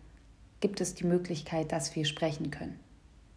[0.61, 2.79] Gibt es die Möglichkeit, dass wir sprechen können?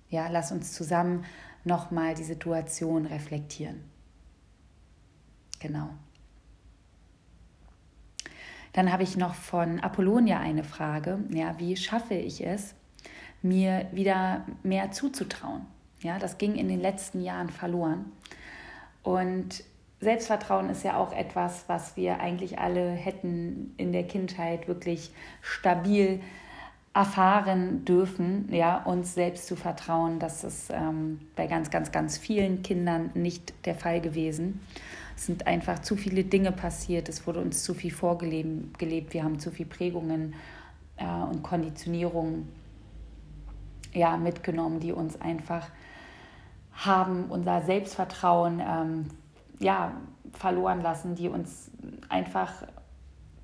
[0.10, 1.26] Ja, lass uns zusammen
[1.64, 3.84] nochmal die Situation reflektieren.
[5.60, 5.90] Genau.
[8.74, 11.20] Dann habe ich noch von Apollonia eine Frage.
[11.32, 12.76] Ja, wie schaffe ich es,
[13.42, 15.62] mir wieder mehr zuzutrauen.
[16.02, 18.12] Ja, das ging in den letzten Jahren verloren.
[19.04, 19.64] Und
[20.00, 25.10] Selbstvertrauen ist ja auch etwas, was wir eigentlich alle hätten in der Kindheit wirklich
[25.42, 26.22] stabil
[26.94, 30.20] erfahren dürfen, ja, uns selbst zu vertrauen.
[30.20, 34.62] Das ist ähm, bei ganz, ganz, ganz vielen Kindern nicht der Fall gewesen.
[35.16, 39.14] Es sind einfach zu viele Dinge passiert, es wurde uns zu viel vorgelebt, gelebt.
[39.14, 40.36] wir haben zu viel Prägungen
[40.98, 42.48] äh, und Konditionierungen
[43.94, 45.68] ja, mitgenommen, die uns einfach
[46.74, 49.06] haben unser Selbstvertrauen ähm,
[49.60, 49.94] ja,
[50.34, 51.72] verloren lassen, die uns
[52.10, 52.52] einfach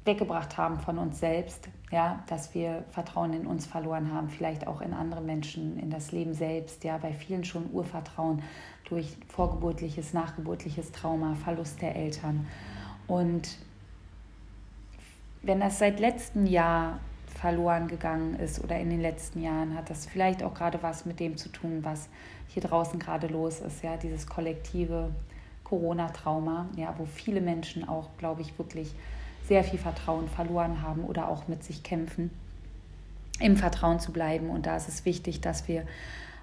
[0.06, 4.82] weggebracht haben von uns selbst, ja, dass wir Vertrauen in uns verloren haben, vielleicht auch
[4.82, 8.44] in andere Menschen, in das Leben selbst, ja, bei vielen schon Urvertrauen
[8.90, 12.48] durch vorgeburtliches, nachgeburtliches Trauma, Verlust der Eltern.
[13.08, 13.58] Und
[15.42, 17.00] wenn das seit letztem Jahr
[17.44, 21.20] verloren gegangen ist oder in den letzten Jahren, hat das vielleicht auch gerade was mit
[21.20, 22.08] dem zu tun, was
[22.48, 25.10] hier draußen gerade los ist, ja, dieses kollektive
[25.66, 28.96] Corona-Trauma, ja, wo viele Menschen auch, glaube ich, wirklich
[29.46, 32.32] sehr viel Vertrauen verloren haben oder auch mit sich kämpfen,
[33.42, 34.50] im Vertrauen zu bleiben.
[34.50, 35.86] Und da ist es wichtig, dass wir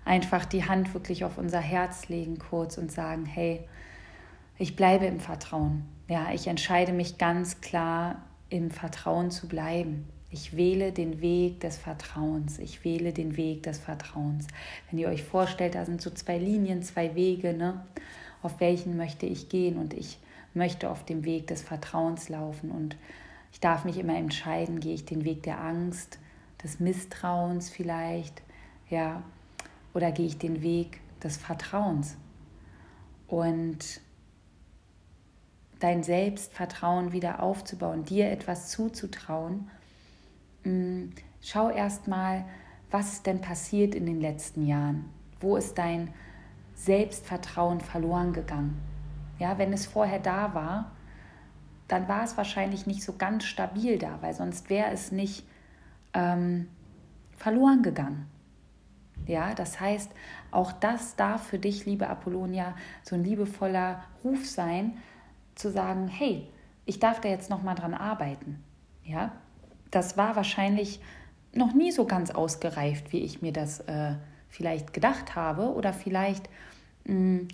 [0.04, 3.66] einfach die Hand wirklich auf unser Herz legen kurz und sagen, hey,
[4.58, 5.86] ich bleibe im Vertrauen.
[6.08, 8.16] Ja, ich entscheide mich ganz klar,
[8.50, 10.06] im Vertrauen zu bleiben.
[10.30, 12.58] Ich wähle den Weg des Vertrauens.
[12.58, 14.46] Ich wähle den Weg des Vertrauens.
[14.88, 17.84] Wenn ihr euch vorstellt, da sind so zwei Linien, zwei Wege, ne?
[18.42, 20.18] auf welchen möchte ich gehen und ich
[20.54, 22.96] möchte auf dem Weg des Vertrauens laufen und
[23.52, 26.18] ich darf mich immer entscheiden, gehe ich den Weg der Angst,
[26.62, 28.42] des Misstrauens vielleicht,
[28.88, 29.22] ja,
[29.94, 32.16] oder gehe ich den Weg des Vertrauens?
[33.26, 34.00] Und
[35.80, 39.70] dein Selbstvertrauen wieder aufzubauen, dir etwas zuzutrauen,
[40.64, 42.44] mm, schau erst mal,
[42.90, 45.04] was ist denn passiert in den letzten Jahren?
[45.40, 46.12] Wo ist dein
[46.80, 48.80] Selbstvertrauen verloren gegangen.
[49.38, 50.92] Ja, wenn es vorher da war,
[51.88, 55.46] dann war es wahrscheinlich nicht so ganz stabil da, weil sonst wäre es nicht
[56.14, 56.68] ähm,
[57.36, 58.28] verloren gegangen.
[59.26, 60.10] Ja, das heißt,
[60.50, 64.96] auch das darf für dich, liebe Apollonia, so ein liebevoller Ruf sein,
[65.54, 66.48] zu sagen, hey,
[66.86, 68.64] ich darf da jetzt noch mal dran arbeiten.
[69.04, 69.32] Ja,
[69.90, 71.00] das war wahrscheinlich
[71.52, 74.14] noch nie so ganz ausgereift, wie ich mir das äh,
[74.48, 76.48] vielleicht gedacht habe oder vielleicht
[77.04, 77.48] mh, hm,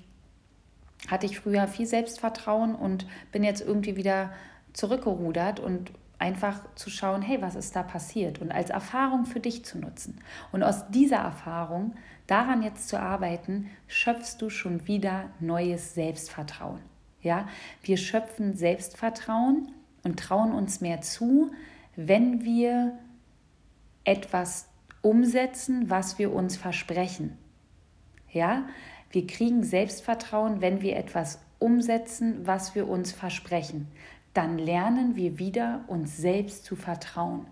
[1.09, 4.33] hatte ich früher viel Selbstvertrauen und bin jetzt irgendwie wieder
[4.73, 9.65] zurückgerudert und einfach zu schauen, hey, was ist da passiert und als Erfahrung für dich
[9.65, 10.21] zu nutzen.
[10.53, 11.95] Und aus dieser Erfahrung,
[12.27, 16.81] daran jetzt zu arbeiten, schöpfst du schon wieder neues Selbstvertrauen.
[17.23, 17.49] Ja,
[17.83, 19.73] wir schöpfen Selbstvertrauen
[20.05, 21.51] und trauen uns mehr zu,
[21.97, 22.99] wenn wir
[24.05, 24.69] etwas
[25.03, 27.37] umsetzen, was wir uns versprechen.
[28.31, 28.67] Ja,
[29.11, 33.89] wir kriegen Selbstvertrauen, wenn wir etwas umsetzen, was wir uns versprechen.
[34.35, 37.47] Dann lernen wir wieder, uns selbst zu vertrauen.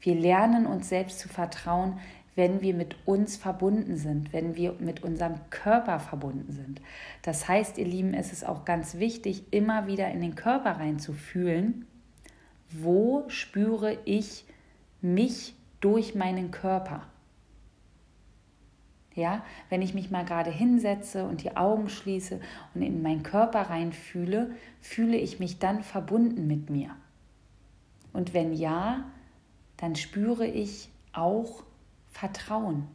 [0.00, 1.98] Wir lernen uns selbst zu vertrauen,
[2.36, 6.80] wenn wir mit uns verbunden sind, wenn wir mit unserem Körper verbunden sind.
[7.22, 11.88] Das heißt, ihr Lieben, es ist auch ganz wichtig, immer wieder in den Körper reinzufühlen,
[12.70, 14.44] wo spüre ich
[15.00, 17.06] mich durch meinen Körper.
[19.14, 22.40] Ja, wenn ich mich mal gerade hinsetze und die Augen schließe
[22.74, 26.94] und in meinen Körper reinfühle, fühle ich mich dann verbunden mit mir.
[28.12, 29.04] Und wenn ja,
[29.76, 31.64] dann spüre ich auch
[32.08, 32.86] Vertrauen.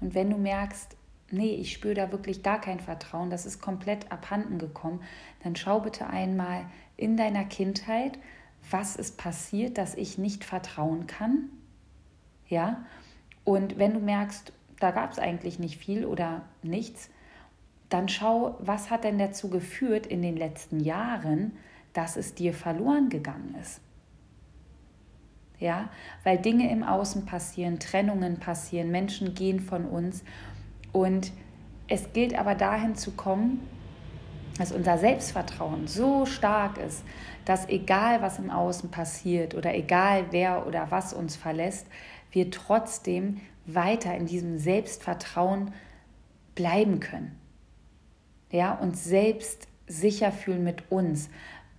[0.00, 0.97] Und wenn du merkst,
[1.30, 5.02] nee, ich spüre da wirklich gar kein Vertrauen, das ist komplett abhanden gekommen,
[5.42, 8.18] dann schau bitte einmal in deiner Kindheit
[8.70, 11.50] was ist passiert, dass ich nicht vertrauen kann.
[12.48, 12.84] Ja,
[13.44, 17.10] und wenn du merkst, da gab es eigentlich nicht viel oder nichts,
[17.88, 21.52] dann schau, was hat denn dazu geführt in den letzten Jahren,
[21.94, 23.80] dass es dir verloren gegangen ist.
[25.58, 25.90] Ja,
[26.22, 30.22] weil Dinge im Außen passieren, Trennungen passieren, Menschen gehen von uns
[31.02, 31.32] und
[31.88, 33.66] es gilt aber dahin zu kommen,
[34.58, 37.04] dass unser Selbstvertrauen so stark ist,
[37.44, 41.86] dass egal was im Außen passiert oder egal wer oder was uns verlässt,
[42.32, 45.72] wir trotzdem weiter in diesem Selbstvertrauen
[46.54, 47.38] bleiben können.
[48.50, 51.30] Ja, uns selbst sicher fühlen mit uns,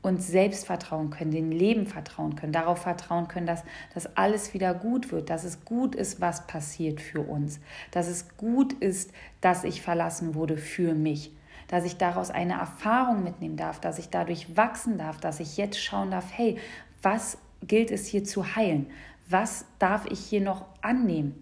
[0.01, 4.73] uns selbst vertrauen können, dem Leben vertrauen können, darauf vertrauen können, dass, dass alles wieder
[4.73, 7.59] gut wird, dass es gut ist, was passiert für uns,
[7.91, 11.33] dass es gut ist, dass ich verlassen wurde für mich,
[11.67, 15.81] dass ich daraus eine Erfahrung mitnehmen darf, dass ich dadurch wachsen darf, dass ich jetzt
[15.81, 16.57] schauen darf, hey,
[17.01, 18.87] was gilt es hier zu heilen?
[19.27, 21.35] Was darf ich hier noch annehmen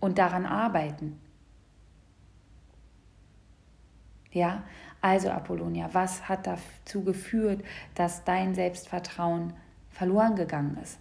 [0.00, 1.18] und daran arbeiten?
[4.30, 4.64] Ja,
[5.04, 7.62] also Apollonia, was hat dazu geführt,
[7.94, 9.52] dass dein Selbstvertrauen
[9.90, 10.98] verloren gegangen ist?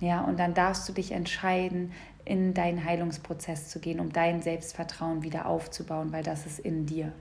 [0.00, 1.92] Ja, und dann darfst du dich entscheiden,
[2.24, 7.12] in deinen Heilungsprozess zu gehen, um dein Selbstvertrauen wieder aufzubauen, weil das ist in dir.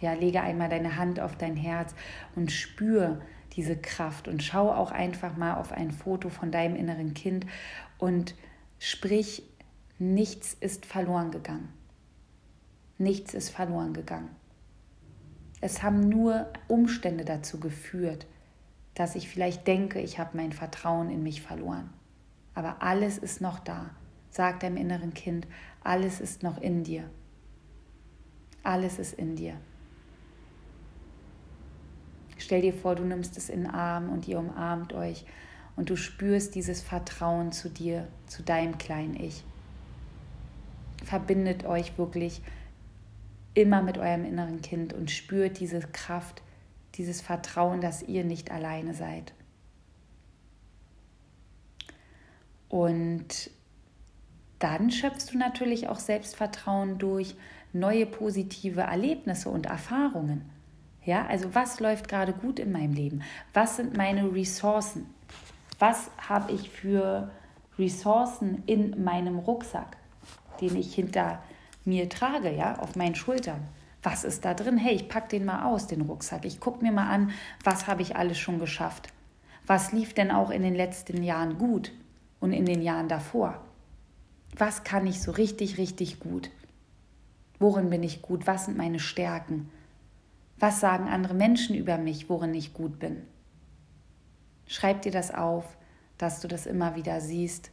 [0.00, 1.94] Ja, lege einmal deine Hand auf dein Herz
[2.34, 3.20] und spür
[3.56, 7.44] diese Kraft und schau auch einfach mal auf ein Foto von deinem inneren Kind
[7.98, 8.34] und
[8.78, 9.42] sprich,
[9.98, 11.77] nichts ist verloren gegangen.
[12.98, 14.30] Nichts ist verloren gegangen.
[15.60, 18.26] Es haben nur Umstände dazu geführt,
[18.94, 21.90] dass ich vielleicht denke, ich habe mein Vertrauen in mich verloren.
[22.54, 23.90] Aber alles ist noch da.
[24.30, 25.46] Sag deinem inneren Kind,
[25.82, 27.08] alles ist noch in dir.
[28.64, 29.54] Alles ist in dir.
[32.36, 35.24] Stell dir vor, du nimmst es in den Arm und ihr umarmt euch
[35.76, 39.44] und du spürst dieses Vertrauen zu dir, zu deinem kleinen Ich.
[41.04, 42.42] Verbindet euch wirklich
[43.58, 46.42] immer mit eurem inneren Kind und spürt diese Kraft,
[46.94, 49.32] dieses Vertrauen, dass ihr nicht alleine seid.
[52.68, 53.50] Und
[54.60, 57.34] dann schöpfst du natürlich auch Selbstvertrauen durch
[57.72, 60.48] neue positive Erlebnisse und Erfahrungen.
[61.04, 63.22] Ja, also was läuft gerade gut in meinem Leben?
[63.54, 65.06] Was sind meine Ressourcen?
[65.80, 67.32] Was habe ich für
[67.76, 69.96] Ressourcen in meinem Rucksack,
[70.60, 71.42] den ich hinter
[71.84, 73.66] mir trage, ja, auf meinen Schultern?
[74.02, 74.78] Was ist da drin?
[74.78, 76.44] Hey, ich packe den mal aus, den Rucksack.
[76.44, 77.32] Ich gucke mir mal an,
[77.64, 79.12] was habe ich alles schon geschafft?
[79.66, 81.92] Was lief denn auch in den letzten Jahren gut
[82.40, 83.60] und in den Jahren davor?
[84.56, 86.50] Was kann ich so richtig, richtig gut?
[87.58, 88.46] Worin bin ich gut?
[88.46, 89.70] Was sind meine Stärken?
[90.58, 93.22] Was sagen andere Menschen über mich, worin ich gut bin?
[94.66, 95.76] Schreib dir das auf,
[96.18, 97.70] dass du das immer wieder siehst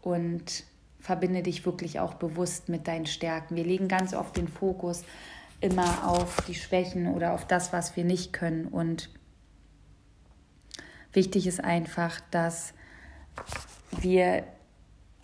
[0.00, 0.64] und
[1.00, 3.56] verbinde dich wirklich auch bewusst mit deinen Stärken.
[3.56, 5.04] Wir legen ganz oft den Fokus
[5.60, 8.66] immer auf die Schwächen oder auf das, was wir nicht können.
[8.66, 9.10] Und
[11.12, 12.74] wichtig ist einfach, dass
[14.00, 14.44] wir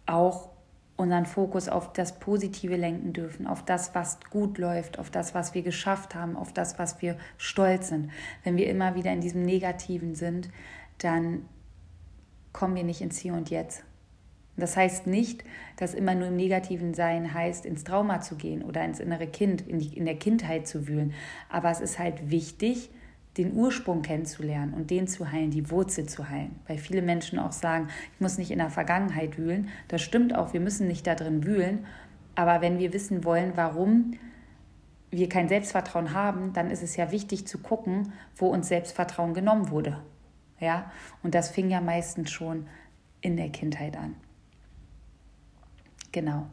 [0.07, 0.51] auch
[0.97, 5.55] unseren Fokus auf das Positive lenken dürfen, auf das, was gut läuft, auf das, was
[5.55, 8.13] wir geschafft haben, auf das, was wir stolz sind.
[8.45, 10.51] Wenn wir immer wieder in diesem Negativen sind,
[10.99, 11.49] dann
[12.53, 13.83] kommen wir nicht ins Hier und Jetzt.
[14.57, 15.43] Das heißt nicht,
[15.77, 19.67] dass immer nur im Negativen sein heißt, ins Trauma zu gehen oder ins innere Kind,
[19.67, 21.13] in, die, in der Kindheit zu wühlen.
[21.49, 22.91] Aber es ist halt wichtig,
[23.37, 26.55] den Ursprung kennenzulernen und den zu heilen, die Wurzel zu heilen.
[26.69, 29.69] Weil viele Menschen auch sagen, ich muss nicht in der Vergangenheit wühlen.
[29.89, 31.87] Das stimmt auch, wir müssen nicht da drin wühlen.
[32.37, 34.13] Aber wenn wir wissen wollen, warum
[35.11, 39.71] wir kein Selbstvertrauen haben, dann ist es ja wichtig zu gucken, wo uns Selbstvertrauen genommen
[39.71, 39.99] wurde.
[40.61, 42.67] Ja, und das fing ja meistens schon
[43.21, 44.15] in der Kindheit an.
[46.15, 46.47] Genau.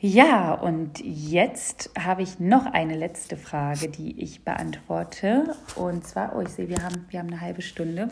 [0.00, 5.54] Ja, und jetzt habe ich noch eine letzte Frage, die ich beantworte.
[5.76, 8.08] Und zwar, oh, ich sehe, wir haben, wir haben eine halbe Stunde.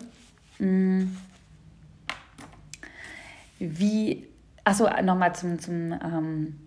[0.58, 1.16] Hm.
[3.58, 4.28] Wie,
[4.62, 6.60] achso, nochmal zum, zum ähm,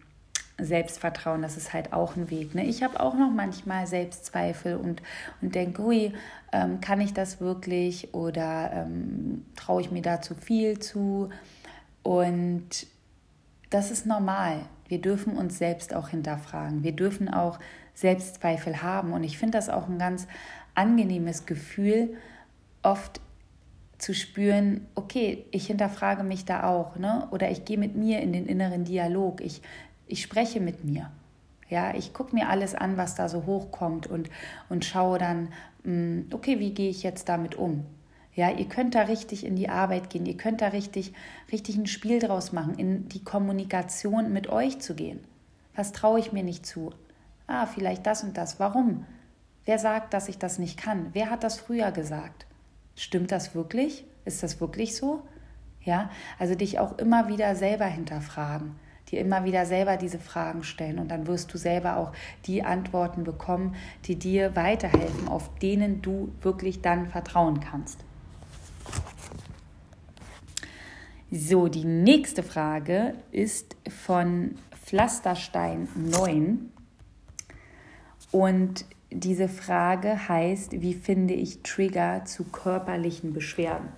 [0.60, 2.53] Selbstvertrauen, das ist halt auch ein Weg.
[2.53, 2.65] Ne?
[2.65, 5.01] Ich habe auch noch manchmal Selbstzweifel und,
[5.41, 6.12] und denke, ui,
[6.51, 11.29] ähm, kann ich das wirklich oder ähm, traue ich mir da zu viel zu?
[12.03, 12.88] Und
[13.69, 14.62] das ist normal.
[14.88, 16.84] Wir dürfen uns selbst auch hinterfragen.
[16.84, 17.60] Wir dürfen auch
[17.93, 19.13] Selbstzweifel haben.
[19.13, 20.27] Und ich finde das auch ein ganz
[20.75, 22.15] angenehmes Gefühl,
[22.84, 23.19] oft
[23.97, 27.27] zu spüren, okay, ich hinterfrage mich da auch, ne?
[27.32, 29.41] Oder ich gehe mit mir in den inneren Dialog.
[29.41, 29.62] Ich,
[30.06, 31.12] ich spreche mit mir.
[31.69, 34.30] Ja, ich gucke mir alles an, was da so hochkommt und,
[34.69, 35.49] und schaue dann,
[35.84, 37.86] mm, okay, wie gehe ich jetzt damit um?
[38.38, 41.12] Ja, ihr könnt da richtig in die Arbeit gehen, ihr könnt da richtig,
[41.52, 45.21] richtig ein Spiel draus machen, in die Kommunikation mit euch zu gehen.
[45.73, 46.91] Was traue ich mir nicht zu?
[47.47, 48.60] Ah, vielleicht das und das.
[48.60, 49.08] Warum?
[49.65, 51.08] Wer sagt, dass ich das nicht kann?
[51.13, 52.45] Wer hat das früher gesagt?
[52.95, 54.06] Stimmt das wirklich?
[54.23, 55.23] Ist das wirklich so?
[55.82, 58.76] Ja, also dich auch immer wieder selber hinterfragen,
[59.09, 62.11] dir immer wieder selber diese Fragen stellen und dann wirst du selber auch
[62.45, 63.74] die Antworten bekommen,
[64.05, 68.03] die dir weiterhelfen, auf denen du wirklich dann vertrauen kannst.
[71.30, 73.75] So, die nächste Frage ist
[74.05, 74.55] von
[74.86, 76.71] Pflasterstein 9.
[78.32, 83.89] Und diese Frage heißt, wie finde ich Trigger zu körperlichen Beschwerden?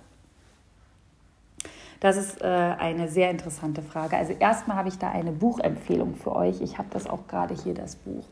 [2.00, 4.16] Das ist äh, eine sehr interessante Frage.
[4.16, 6.60] Also erstmal habe ich da eine Buchempfehlung für euch.
[6.60, 8.24] Ich habe das auch gerade hier, das Buch.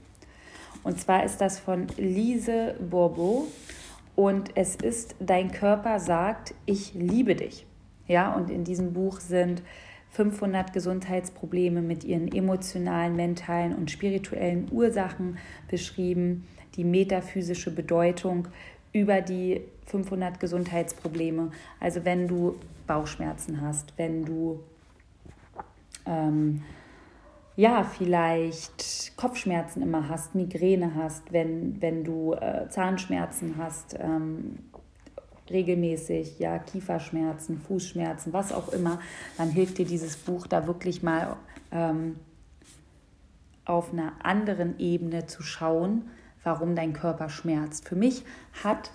[0.82, 3.46] Und zwar ist das von Lise Bourbeau
[4.16, 7.67] und es ist, dein Körper sagt, ich liebe dich.
[8.08, 9.62] Ja, und in diesem Buch sind
[10.10, 15.38] 500 Gesundheitsprobleme mit ihren emotionalen, mentalen und spirituellen Ursachen
[15.68, 18.48] beschrieben, die metaphysische Bedeutung
[18.92, 21.50] über die 500 Gesundheitsprobleme.
[21.78, 22.56] Also wenn du
[22.86, 24.60] Bauchschmerzen hast, wenn du
[26.06, 26.62] ähm,
[27.56, 34.58] ja, vielleicht Kopfschmerzen immer hast, Migräne hast, wenn, wenn du äh, Zahnschmerzen hast, ähm,
[35.50, 39.00] regelmäßig, ja, Kieferschmerzen, Fußschmerzen, was auch immer,
[39.36, 41.36] dann hilft dir dieses Buch da wirklich mal
[41.72, 42.16] ähm,
[43.64, 46.10] auf einer anderen Ebene zu schauen,
[46.42, 47.88] warum dein Körper schmerzt.
[47.88, 48.24] Für mich
[48.64, 48.90] hat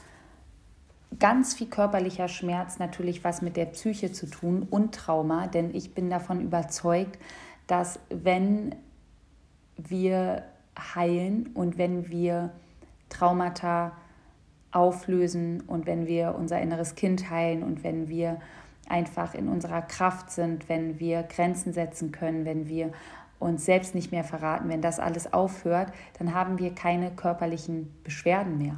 [1.19, 5.93] ganz viel körperlicher Schmerz natürlich was mit der Psyche zu tun und Trauma, denn ich
[5.93, 7.19] bin davon überzeugt,
[7.67, 8.75] dass wenn
[9.77, 10.43] wir
[10.77, 12.51] heilen und wenn wir
[13.09, 13.93] Traumata
[14.73, 18.39] auflösen und wenn wir unser inneres Kind heilen und wenn wir
[18.89, 22.91] einfach in unserer Kraft sind, wenn wir Grenzen setzen können, wenn wir
[23.39, 28.57] uns selbst nicht mehr verraten, wenn das alles aufhört, dann haben wir keine körperlichen Beschwerden
[28.57, 28.77] mehr.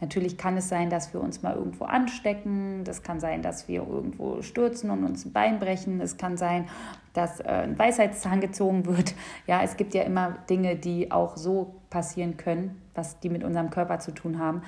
[0.00, 2.84] Natürlich kann es sein, dass wir uns mal irgendwo anstecken.
[2.84, 6.00] Das kann sein, dass wir irgendwo stürzen und uns ein Bein brechen.
[6.00, 6.68] Es kann sein,
[7.12, 9.14] dass äh, ein Weisheitszahn gezogen wird.
[9.46, 13.70] Ja, es gibt ja immer Dinge, die auch so passieren können, was die mit unserem
[13.70, 14.62] Körper zu tun haben.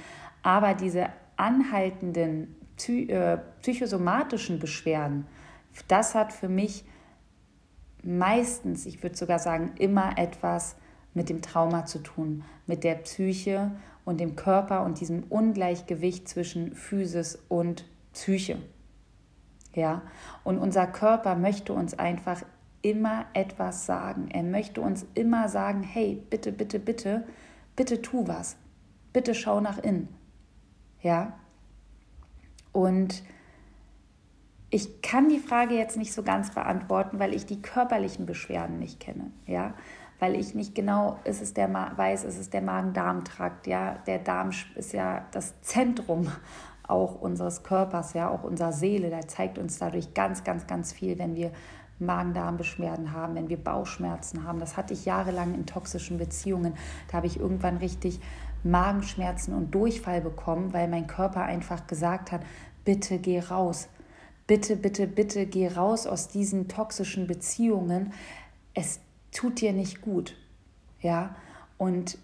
[0.46, 2.54] Aber diese anhaltenden
[2.86, 5.26] äh, psychosomatischen Beschwerden,
[5.88, 6.84] das hat für mich
[8.04, 10.76] meistens, ich würde sogar sagen, immer etwas
[11.14, 13.72] mit dem Trauma zu tun, mit der Psyche
[14.04, 18.58] und dem Körper und diesem Ungleichgewicht zwischen Physis und Psyche.
[19.74, 20.02] Ja,
[20.44, 22.42] und unser Körper möchte uns einfach
[22.82, 24.28] immer etwas sagen.
[24.30, 27.24] Er möchte uns immer sagen, hey, bitte, bitte, bitte,
[27.74, 28.56] bitte tu was.
[29.12, 30.08] Bitte schau nach innen.
[31.06, 31.32] Ja?
[32.72, 33.22] Und
[34.70, 38.98] ich kann die Frage jetzt nicht so ganz beantworten, weil ich die körperlichen Beschwerden nicht
[38.98, 39.30] kenne.
[39.46, 39.74] Ja?
[40.18, 43.66] weil ich nicht genau ist es der weiß, ist es der Magen-Darm-Trakt.
[43.66, 46.28] Ja, der Darm ist ja das Zentrum
[46.88, 49.10] auch unseres Körpers, ja, auch unserer Seele.
[49.10, 51.50] Der zeigt uns dadurch ganz, ganz, ganz viel, wenn wir
[51.98, 54.58] Magen-Darm-Beschwerden haben, wenn wir Bauchschmerzen haben.
[54.58, 56.74] Das hatte ich jahrelang in toxischen Beziehungen.
[57.08, 58.20] Da habe ich irgendwann richtig
[58.64, 62.42] Magenschmerzen und Durchfall bekommen, weil mein Körper einfach gesagt hat,
[62.84, 63.88] bitte geh raus.
[64.46, 68.12] Bitte, bitte, bitte geh raus aus diesen toxischen Beziehungen.
[68.74, 69.00] Es
[69.32, 70.36] tut dir nicht gut.
[71.00, 71.36] Ja,
[71.78, 72.18] und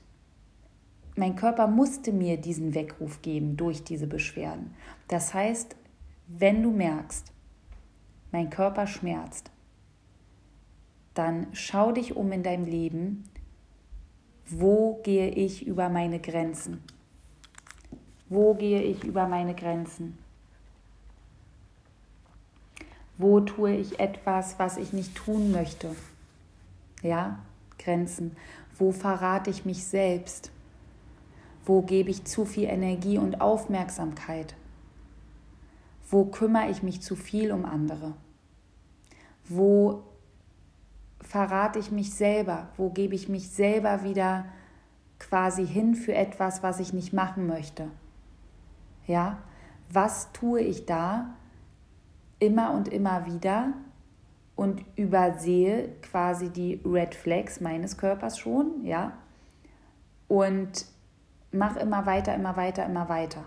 [1.17, 4.75] mein Körper musste mir diesen Weckruf geben durch diese Beschwerden.
[5.09, 5.77] Das heißt,
[6.27, 7.33] wenn du merkst,
[8.31, 9.51] mein Körper schmerzt,
[11.15, 13.25] dann schau dich um in deinem Leben,
[14.49, 16.83] wo gehe ich über meine Grenzen?
[18.29, 20.19] Wo gehe ich über meine Grenzen?
[23.19, 25.95] Wo tue ich etwas, was ich nicht tun möchte?
[27.03, 27.39] ja,
[27.79, 28.37] Grenzen.
[28.79, 30.51] Wo verrate ich mich selbst?
[31.65, 34.55] Wo gebe ich zu viel Energie und Aufmerksamkeit?
[36.11, 38.15] Wo kümmere ich mich zu viel um andere?
[39.49, 40.03] Wo
[41.33, 42.69] verrate ich mich selber?
[42.77, 44.45] Wo gebe ich mich selber wieder
[45.19, 47.89] quasi hin für etwas, was ich nicht machen möchte?
[49.07, 49.39] Ja,
[49.91, 51.35] was tue ich da
[52.39, 53.73] immer und immer wieder,
[54.57, 59.13] und übersehe quasi die Red Flags meines Körpers schon, ja,
[60.29, 60.85] und
[61.51, 63.45] mach immer weiter, immer weiter, immer weiter.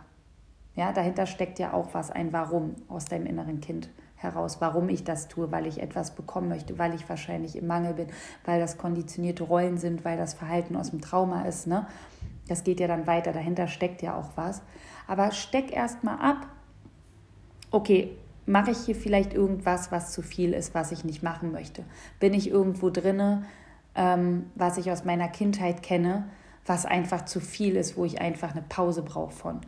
[0.73, 3.89] Ja, dahinter steckt ja auch was, ein Warum aus deinem inneren Kind
[4.25, 7.93] heraus, warum ich das tue, weil ich etwas bekommen möchte, weil ich wahrscheinlich im Mangel
[7.93, 8.07] bin,
[8.43, 11.87] weil das konditionierte Rollen sind, weil das Verhalten aus dem Trauma ist, ne?
[12.47, 14.61] Das geht ja dann weiter, dahinter steckt ja auch was.
[15.07, 16.47] Aber steck erst mal ab.
[17.71, 18.15] Okay,
[18.45, 21.83] mache ich hier vielleicht irgendwas, was zu viel ist, was ich nicht machen möchte?
[22.19, 23.45] Bin ich irgendwo drinne,
[23.95, 26.29] ähm, was ich aus meiner Kindheit kenne,
[26.65, 29.61] was einfach zu viel ist, wo ich einfach eine Pause brauche von?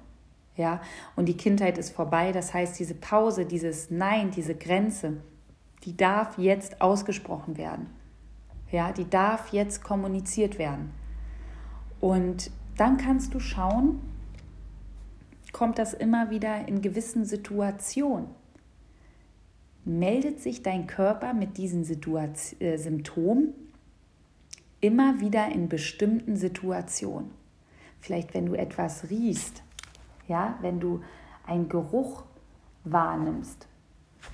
[0.58, 0.82] Ja,
[1.16, 2.32] und die Kindheit ist vorbei.
[2.32, 5.22] Das heißt, diese Pause, dieses Nein, diese Grenze,
[5.84, 7.88] die darf jetzt ausgesprochen werden.
[8.72, 10.92] Ja, die darf jetzt kommuniziert werden.
[12.02, 14.02] Und dann kannst du schauen,
[15.54, 18.28] kommt das immer wieder in gewissen Situationen
[19.88, 23.54] meldet sich dein Körper mit diesen Situation, äh, Symptomen
[24.82, 27.32] immer wieder in bestimmten Situationen.
[28.00, 29.64] Vielleicht wenn du etwas riechst,
[30.28, 31.02] ja, wenn du
[31.46, 32.24] einen Geruch
[32.84, 33.68] wahrnimmst,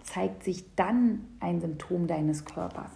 [0.04, 2.92] zeigt sich dann ein Symptom deines Körpers.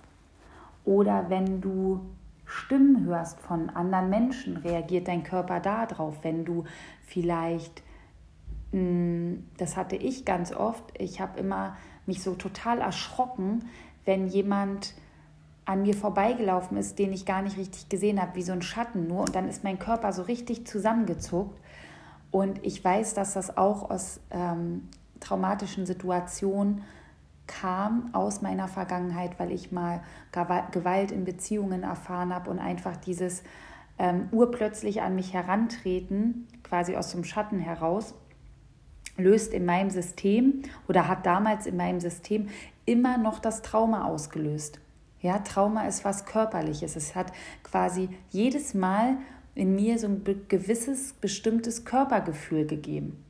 [0.85, 2.01] Oder wenn du
[2.45, 6.23] Stimmen hörst von anderen Menschen, reagiert dein Körper darauf.
[6.23, 6.63] Wenn du
[7.05, 7.83] vielleicht,
[8.71, 11.75] hm, das hatte ich ganz oft, ich habe immer
[12.05, 13.65] mich so total erschrocken,
[14.05, 14.93] wenn jemand
[15.65, 19.07] an mir vorbeigelaufen ist, den ich gar nicht richtig gesehen habe, wie so ein Schatten
[19.07, 19.19] nur.
[19.19, 21.59] Und dann ist mein Körper so richtig zusammengezuckt.
[22.31, 26.83] Und ich weiß, dass das auch aus ähm, traumatischen Situationen
[27.47, 30.01] kam, aus meiner Vergangenheit, weil ich mal
[30.31, 33.43] Gewalt in Beziehungen erfahren habe und einfach dieses
[33.97, 38.13] ähm, urplötzlich an mich herantreten, quasi aus dem Schatten heraus,
[39.17, 42.49] löst in meinem System oder hat damals in meinem System
[42.85, 44.79] immer noch das Trauma ausgelöst.
[45.21, 46.95] Ja, Trauma ist was Körperliches.
[46.95, 49.17] Es hat quasi jedes Mal
[49.57, 53.23] in mir so ein gewisses, bestimmtes Körpergefühl gegeben.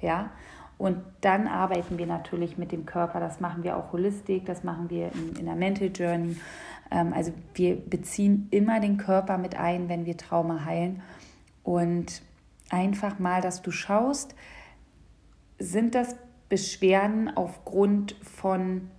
[0.00, 0.32] Ja,
[0.76, 3.20] und dann arbeiten wir natürlich mit dem Körper.
[3.20, 6.36] Das machen wir auch holistisch, das machen wir in, in der Mental Journey.
[6.90, 11.00] Ähm, also wir beziehen immer den Körper mit ein, wenn wir Trauma heilen.
[11.62, 12.22] Und
[12.70, 14.34] einfach mal, dass du schaust,
[15.60, 16.16] sind das
[16.48, 18.90] Beschwerden aufgrund von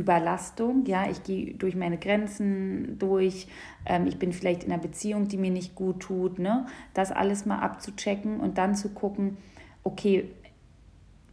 [0.00, 3.48] Überlastung, ja, ich gehe durch meine Grenzen durch,
[3.86, 6.66] ähm, ich bin vielleicht in einer Beziehung, die mir nicht gut tut, ne?
[6.94, 9.36] Das alles mal abzuchecken und dann zu gucken,
[9.84, 10.30] okay,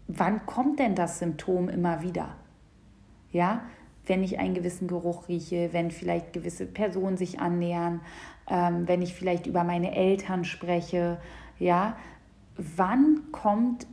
[0.07, 2.35] wann kommt denn das Symptom immer wieder?
[3.31, 3.61] Ja,
[4.05, 8.01] wenn ich einen gewissen Geruch rieche, wenn vielleicht gewisse Personen sich annähern,
[8.49, 11.19] ähm, wenn ich vielleicht über meine Eltern spreche,
[11.59, 11.97] ja,
[12.55, 13.87] wann kommt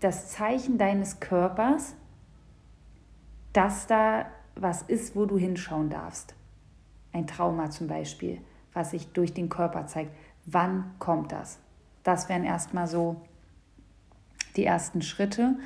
[0.00, 1.94] das Zeichen deines Körpers,
[3.52, 6.34] dass da was ist, wo du hinschauen darfst.
[7.12, 8.40] Ein Trauma zum Beispiel,
[8.72, 10.12] was sich durch den Körper zeigt.
[10.44, 11.58] Wann kommt das?
[12.02, 13.20] Das wären erstmal so
[14.56, 15.56] die ersten Schritte.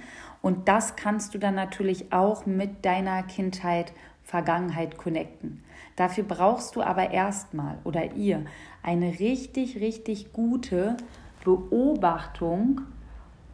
[0.43, 5.63] Und das kannst du dann natürlich auch mit deiner Kindheit, Vergangenheit connecten.
[5.95, 8.45] Dafür brauchst du aber erstmal oder ihr
[8.83, 10.97] eine richtig, richtig gute
[11.45, 12.83] Beobachtung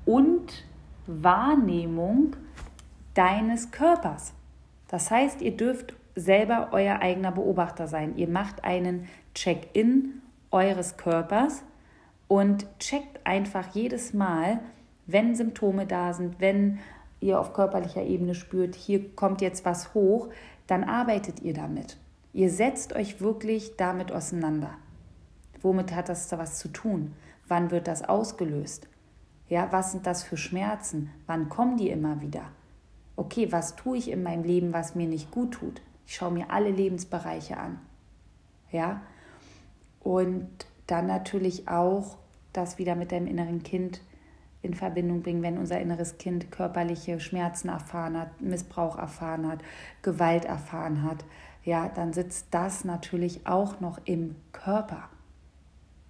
[0.05, 0.64] und
[1.07, 2.37] Wahrnehmung
[3.15, 4.33] deines Körpers.
[4.89, 8.17] Das heißt, ihr dürft selber euer eigener Beobachter sein.
[8.17, 11.63] Ihr macht einen Check-in eures Körpers
[12.29, 14.61] und checkt einfach jedes Mal,
[15.07, 16.79] wenn Symptome da sind, wenn
[17.21, 20.29] ihr auf körperlicher Ebene spürt, hier kommt jetzt was hoch,
[20.67, 21.97] dann arbeitet ihr damit.
[22.33, 24.71] Ihr setzt euch wirklich damit auseinander.
[25.61, 27.15] Womit hat das da was zu tun?
[27.47, 28.89] Wann wird das ausgelöst?
[29.49, 31.11] Ja, was sind das für Schmerzen?
[31.27, 32.45] Wann kommen die immer wieder?
[33.23, 35.81] Okay, was tue ich in meinem Leben, was mir nicht gut tut?
[36.07, 37.79] Ich schaue mir alle Lebensbereiche an.
[38.73, 39.03] Ja?
[40.01, 40.49] Und
[40.89, 42.16] dann natürlich auch
[42.53, 44.01] das wieder mit deinem inneren Kind
[44.61, 49.61] in Verbindung bringen, wenn unser inneres Kind körperliche Schmerzen erfahren hat, Missbrauch erfahren hat,
[50.03, 51.25] Gewalt erfahren hat,
[51.64, 55.09] ja, dann sitzt das natürlich auch noch im Körper.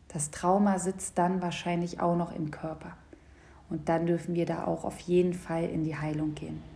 [0.09, 2.97] Das Trauma sitzt dann wahrscheinlich auch noch im Körper.
[3.69, 6.72] Und dann dürfen wir da auch auf jeden Fall in die Heilung gehen.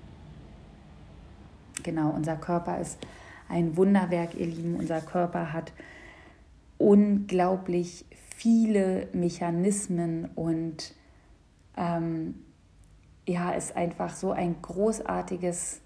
[1.83, 2.99] Genau, unser Körper ist
[3.49, 4.77] ein Wunderwerk, ihr Lieben.
[4.77, 5.73] Unser Körper hat
[6.79, 8.05] unglaublich
[8.37, 10.95] viele Mechanismen und
[11.77, 12.35] ähm,
[13.27, 15.81] ja, ist einfach so ein großartiges,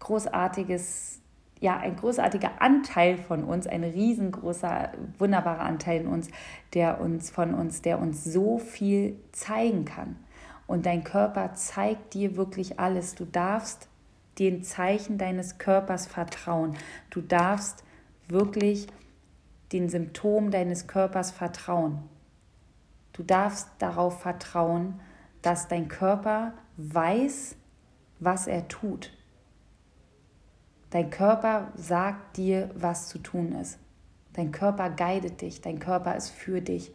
[0.00, 1.20] großartiges,
[1.60, 6.28] ja, ein großartiger Anteil von uns, ein riesengroßer, wunderbarer Anteil in uns,
[6.74, 10.16] der uns von uns, der uns so viel zeigen kann.
[10.66, 13.14] Und dein Körper zeigt dir wirklich alles.
[13.14, 13.89] Du darfst
[14.40, 16.76] den Zeichen deines Körpers vertrauen.
[17.10, 17.84] Du darfst
[18.26, 18.88] wirklich
[19.72, 21.98] den Symptomen deines Körpers vertrauen.
[23.12, 24.98] Du darfst darauf vertrauen,
[25.42, 27.54] dass dein Körper weiß,
[28.18, 29.12] was er tut.
[30.88, 33.78] Dein Körper sagt dir, was zu tun ist.
[34.32, 36.92] Dein Körper guidet dich, dein Körper ist für dich.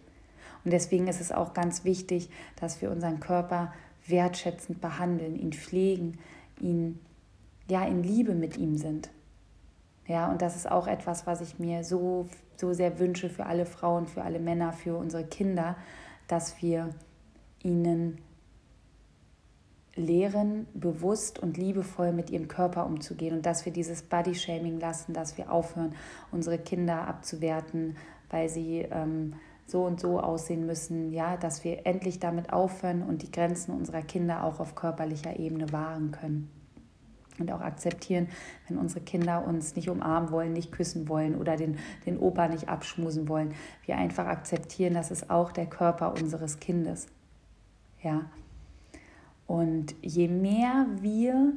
[0.64, 3.72] Und deswegen ist es auch ganz wichtig, dass wir unseren Körper
[4.08, 6.18] wertschätzend behandeln, ihn pflegen,
[6.60, 7.00] ihn
[7.68, 9.10] ja in Liebe mit ihm sind.
[10.08, 13.66] Ja, und das ist auch etwas, was ich mir so, so sehr wünsche für alle
[13.66, 15.76] Frauen, für alle Männer, für unsere Kinder,
[16.28, 16.90] dass wir
[17.64, 18.20] ihnen
[19.96, 25.38] lehren, bewusst und liebevoll mit ihrem Körper umzugehen und dass wir dieses Body-Shaming lassen, dass
[25.38, 25.96] wir aufhören,
[26.32, 27.96] unsere Kinder abzuwerten,
[28.30, 29.36] weil sie ähm,
[29.66, 34.02] so und so aussehen müssen, ja, dass wir endlich damit aufhören und die Grenzen unserer
[34.02, 36.52] Kinder auch auf körperlicher Ebene wahren können
[37.40, 38.28] und auch akzeptieren,
[38.68, 42.70] wenn unsere Kinder uns nicht umarmen wollen, nicht küssen wollen oder den, den Opa nicht
[42.70, 43.54] abschmusen wollen.
[43.86, 47.08] Wir einfach akzeptieren, das ist auch der Körper unseres Kindes.
[48.02, 48.30] Ja.
[49.48, 51.54] Und je mehr wir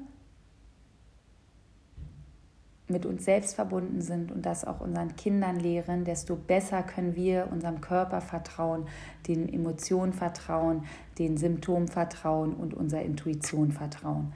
[2.89, 7.49] mit uns selbst verbunden sind und das auch unseren Kindern lehren, desto besser können wir
[7.51, 8.87] unserem Körper vertrauen,
[9.27, 10.85] den Emotionen vertrauen,
[11.19, 14.33] den Symptomen vertrauen und unserer Intuition vertrauen.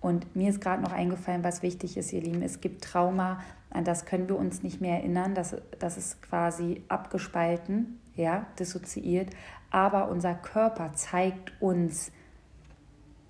[0.00, 2.42] Und mir ist gerade noch eingefallen, was wichtig ist, ihr Lieben.
[2.42, 3.40] Es gibt Trauma,
[3.70, 5.34] an das können wir uns nicht mehr erinnern.
[5.34, 9.28] Das, das ist quasi abgespalten, ja, dissoziiert.
[9.70, 12.10] Aber unser Körper zeigt uns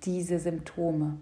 [0.03, 1.17] diese Symptome.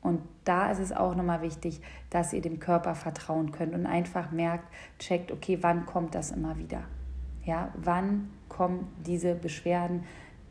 [0.00, 1.80] Und da ist es auch nochmal wichtig,
[2.10, 6.56] dass ihr dem Körper vertrauen könnt und einfach merkt, checkt, okay, wann kommt das immer
[6.58, 6.84] wieder?
[7.44, 10.04] Ja, wann kommen diese Beschwerden,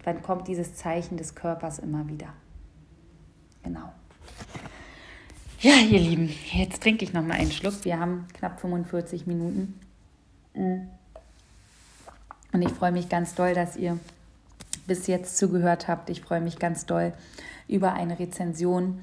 [0.03, 2.33] wann kommt dieses Zeichen des Körpers immer wieder?
[3.63, 3.93] Genau.
[5.59, 7.85] Ja, ihr Lieben, jetzt trinke ich noch mal einen Schluck.
[7.85, 9.79] Wir haben knapp 45 Minuten.
[10.53, 13.97] Und ich freue mich ganz doll, dass ihr
[14.87, 16.09] bis jetzt zugehört habt.
[16.09, 17.13] Ich freue mich ganz doll
[17.67, 19.01] über eine Rezension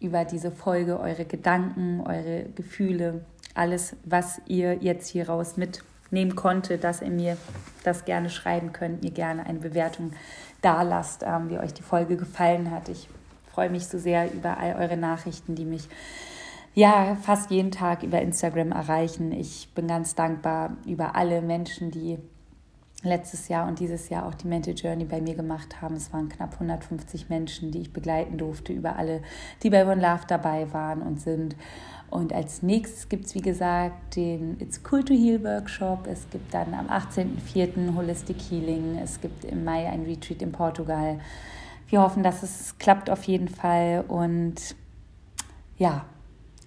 [0.00, 6.84] über diese Folge, eure Gedanken, eure Gefühle, alles, was ihr jetzt hier raus mitnehmen konntet,
[6.84, 7.36] dass ihr mir
[7.84, 10.12] das gerne schreiben könnt, mir gerne eine Bewertung
[10.60, 12.88] da lasst, ähm, wie euch die Folge gefallen hat.
[12.88, 13.08] Ich
[13.54, 15.88] freue mich so sehr über all eure Nachrichten, die mich
[16.74, 19.30] ja fast jeden Tag über Instagram erreichen.
[19.30, 22.18] Ich bin ganz dankbar über alle Menschen, die
[23.04, 25.94] letztes Jahr und dieses Jahr auch die Mental Journey bei mir gemacht haben.
[25.94, 29.22] Es waren knapp 150 Menschen, die ich begleiten durfte, über alle,
[29.62, 31.54] die bei One Love dabei waren und sind.
[32.10, 36.08] Und als nächstes gibt es, wie gesagt, den It's Cool to Heal Workshop.
[36.10, 37.94] Es gibt dann am 18.04.
[37.94, 38.98] Holistic Healing.
[39.02, 41.20] Es gibt im Mai ein Retreat in Portugal.
[41.88, 44.04] Wir hoffen, dass es klappt auf jeden Fall.
[44.08, 44.76] Und
[45.76, 46.04] ja,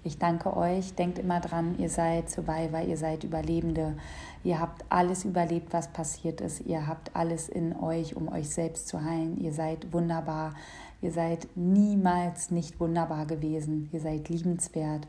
[0.03, 0.93] ich danke euch.
[0.95, 3.97] Denkt immer dran, ihr seid Survivor, ihr seid Überlebende.
[4.43, 6.61] Ihr habt alles überlebt, was passiert ist.
[6.61, 9.38] Ihr habt alles in euch, um euch selbst zu heilen.
[9.41, 10.53] Ihr seid wunderbar.
[11.01, 13.89] Ihr seid niemals nicht wunderbar gewesen.
[13.91, 15.07] Ihr seid liebenswert.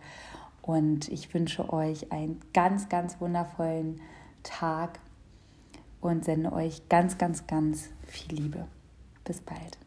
[0.62, 4.00] Und ich wünsche euch einen ganz, ganz wundervollen
[4.42, 4.98] Tag
[6.00, 8.66] und sende euch ganz, ganz, ganz viel Liebe.
[9.24, 9.78] Bis bald.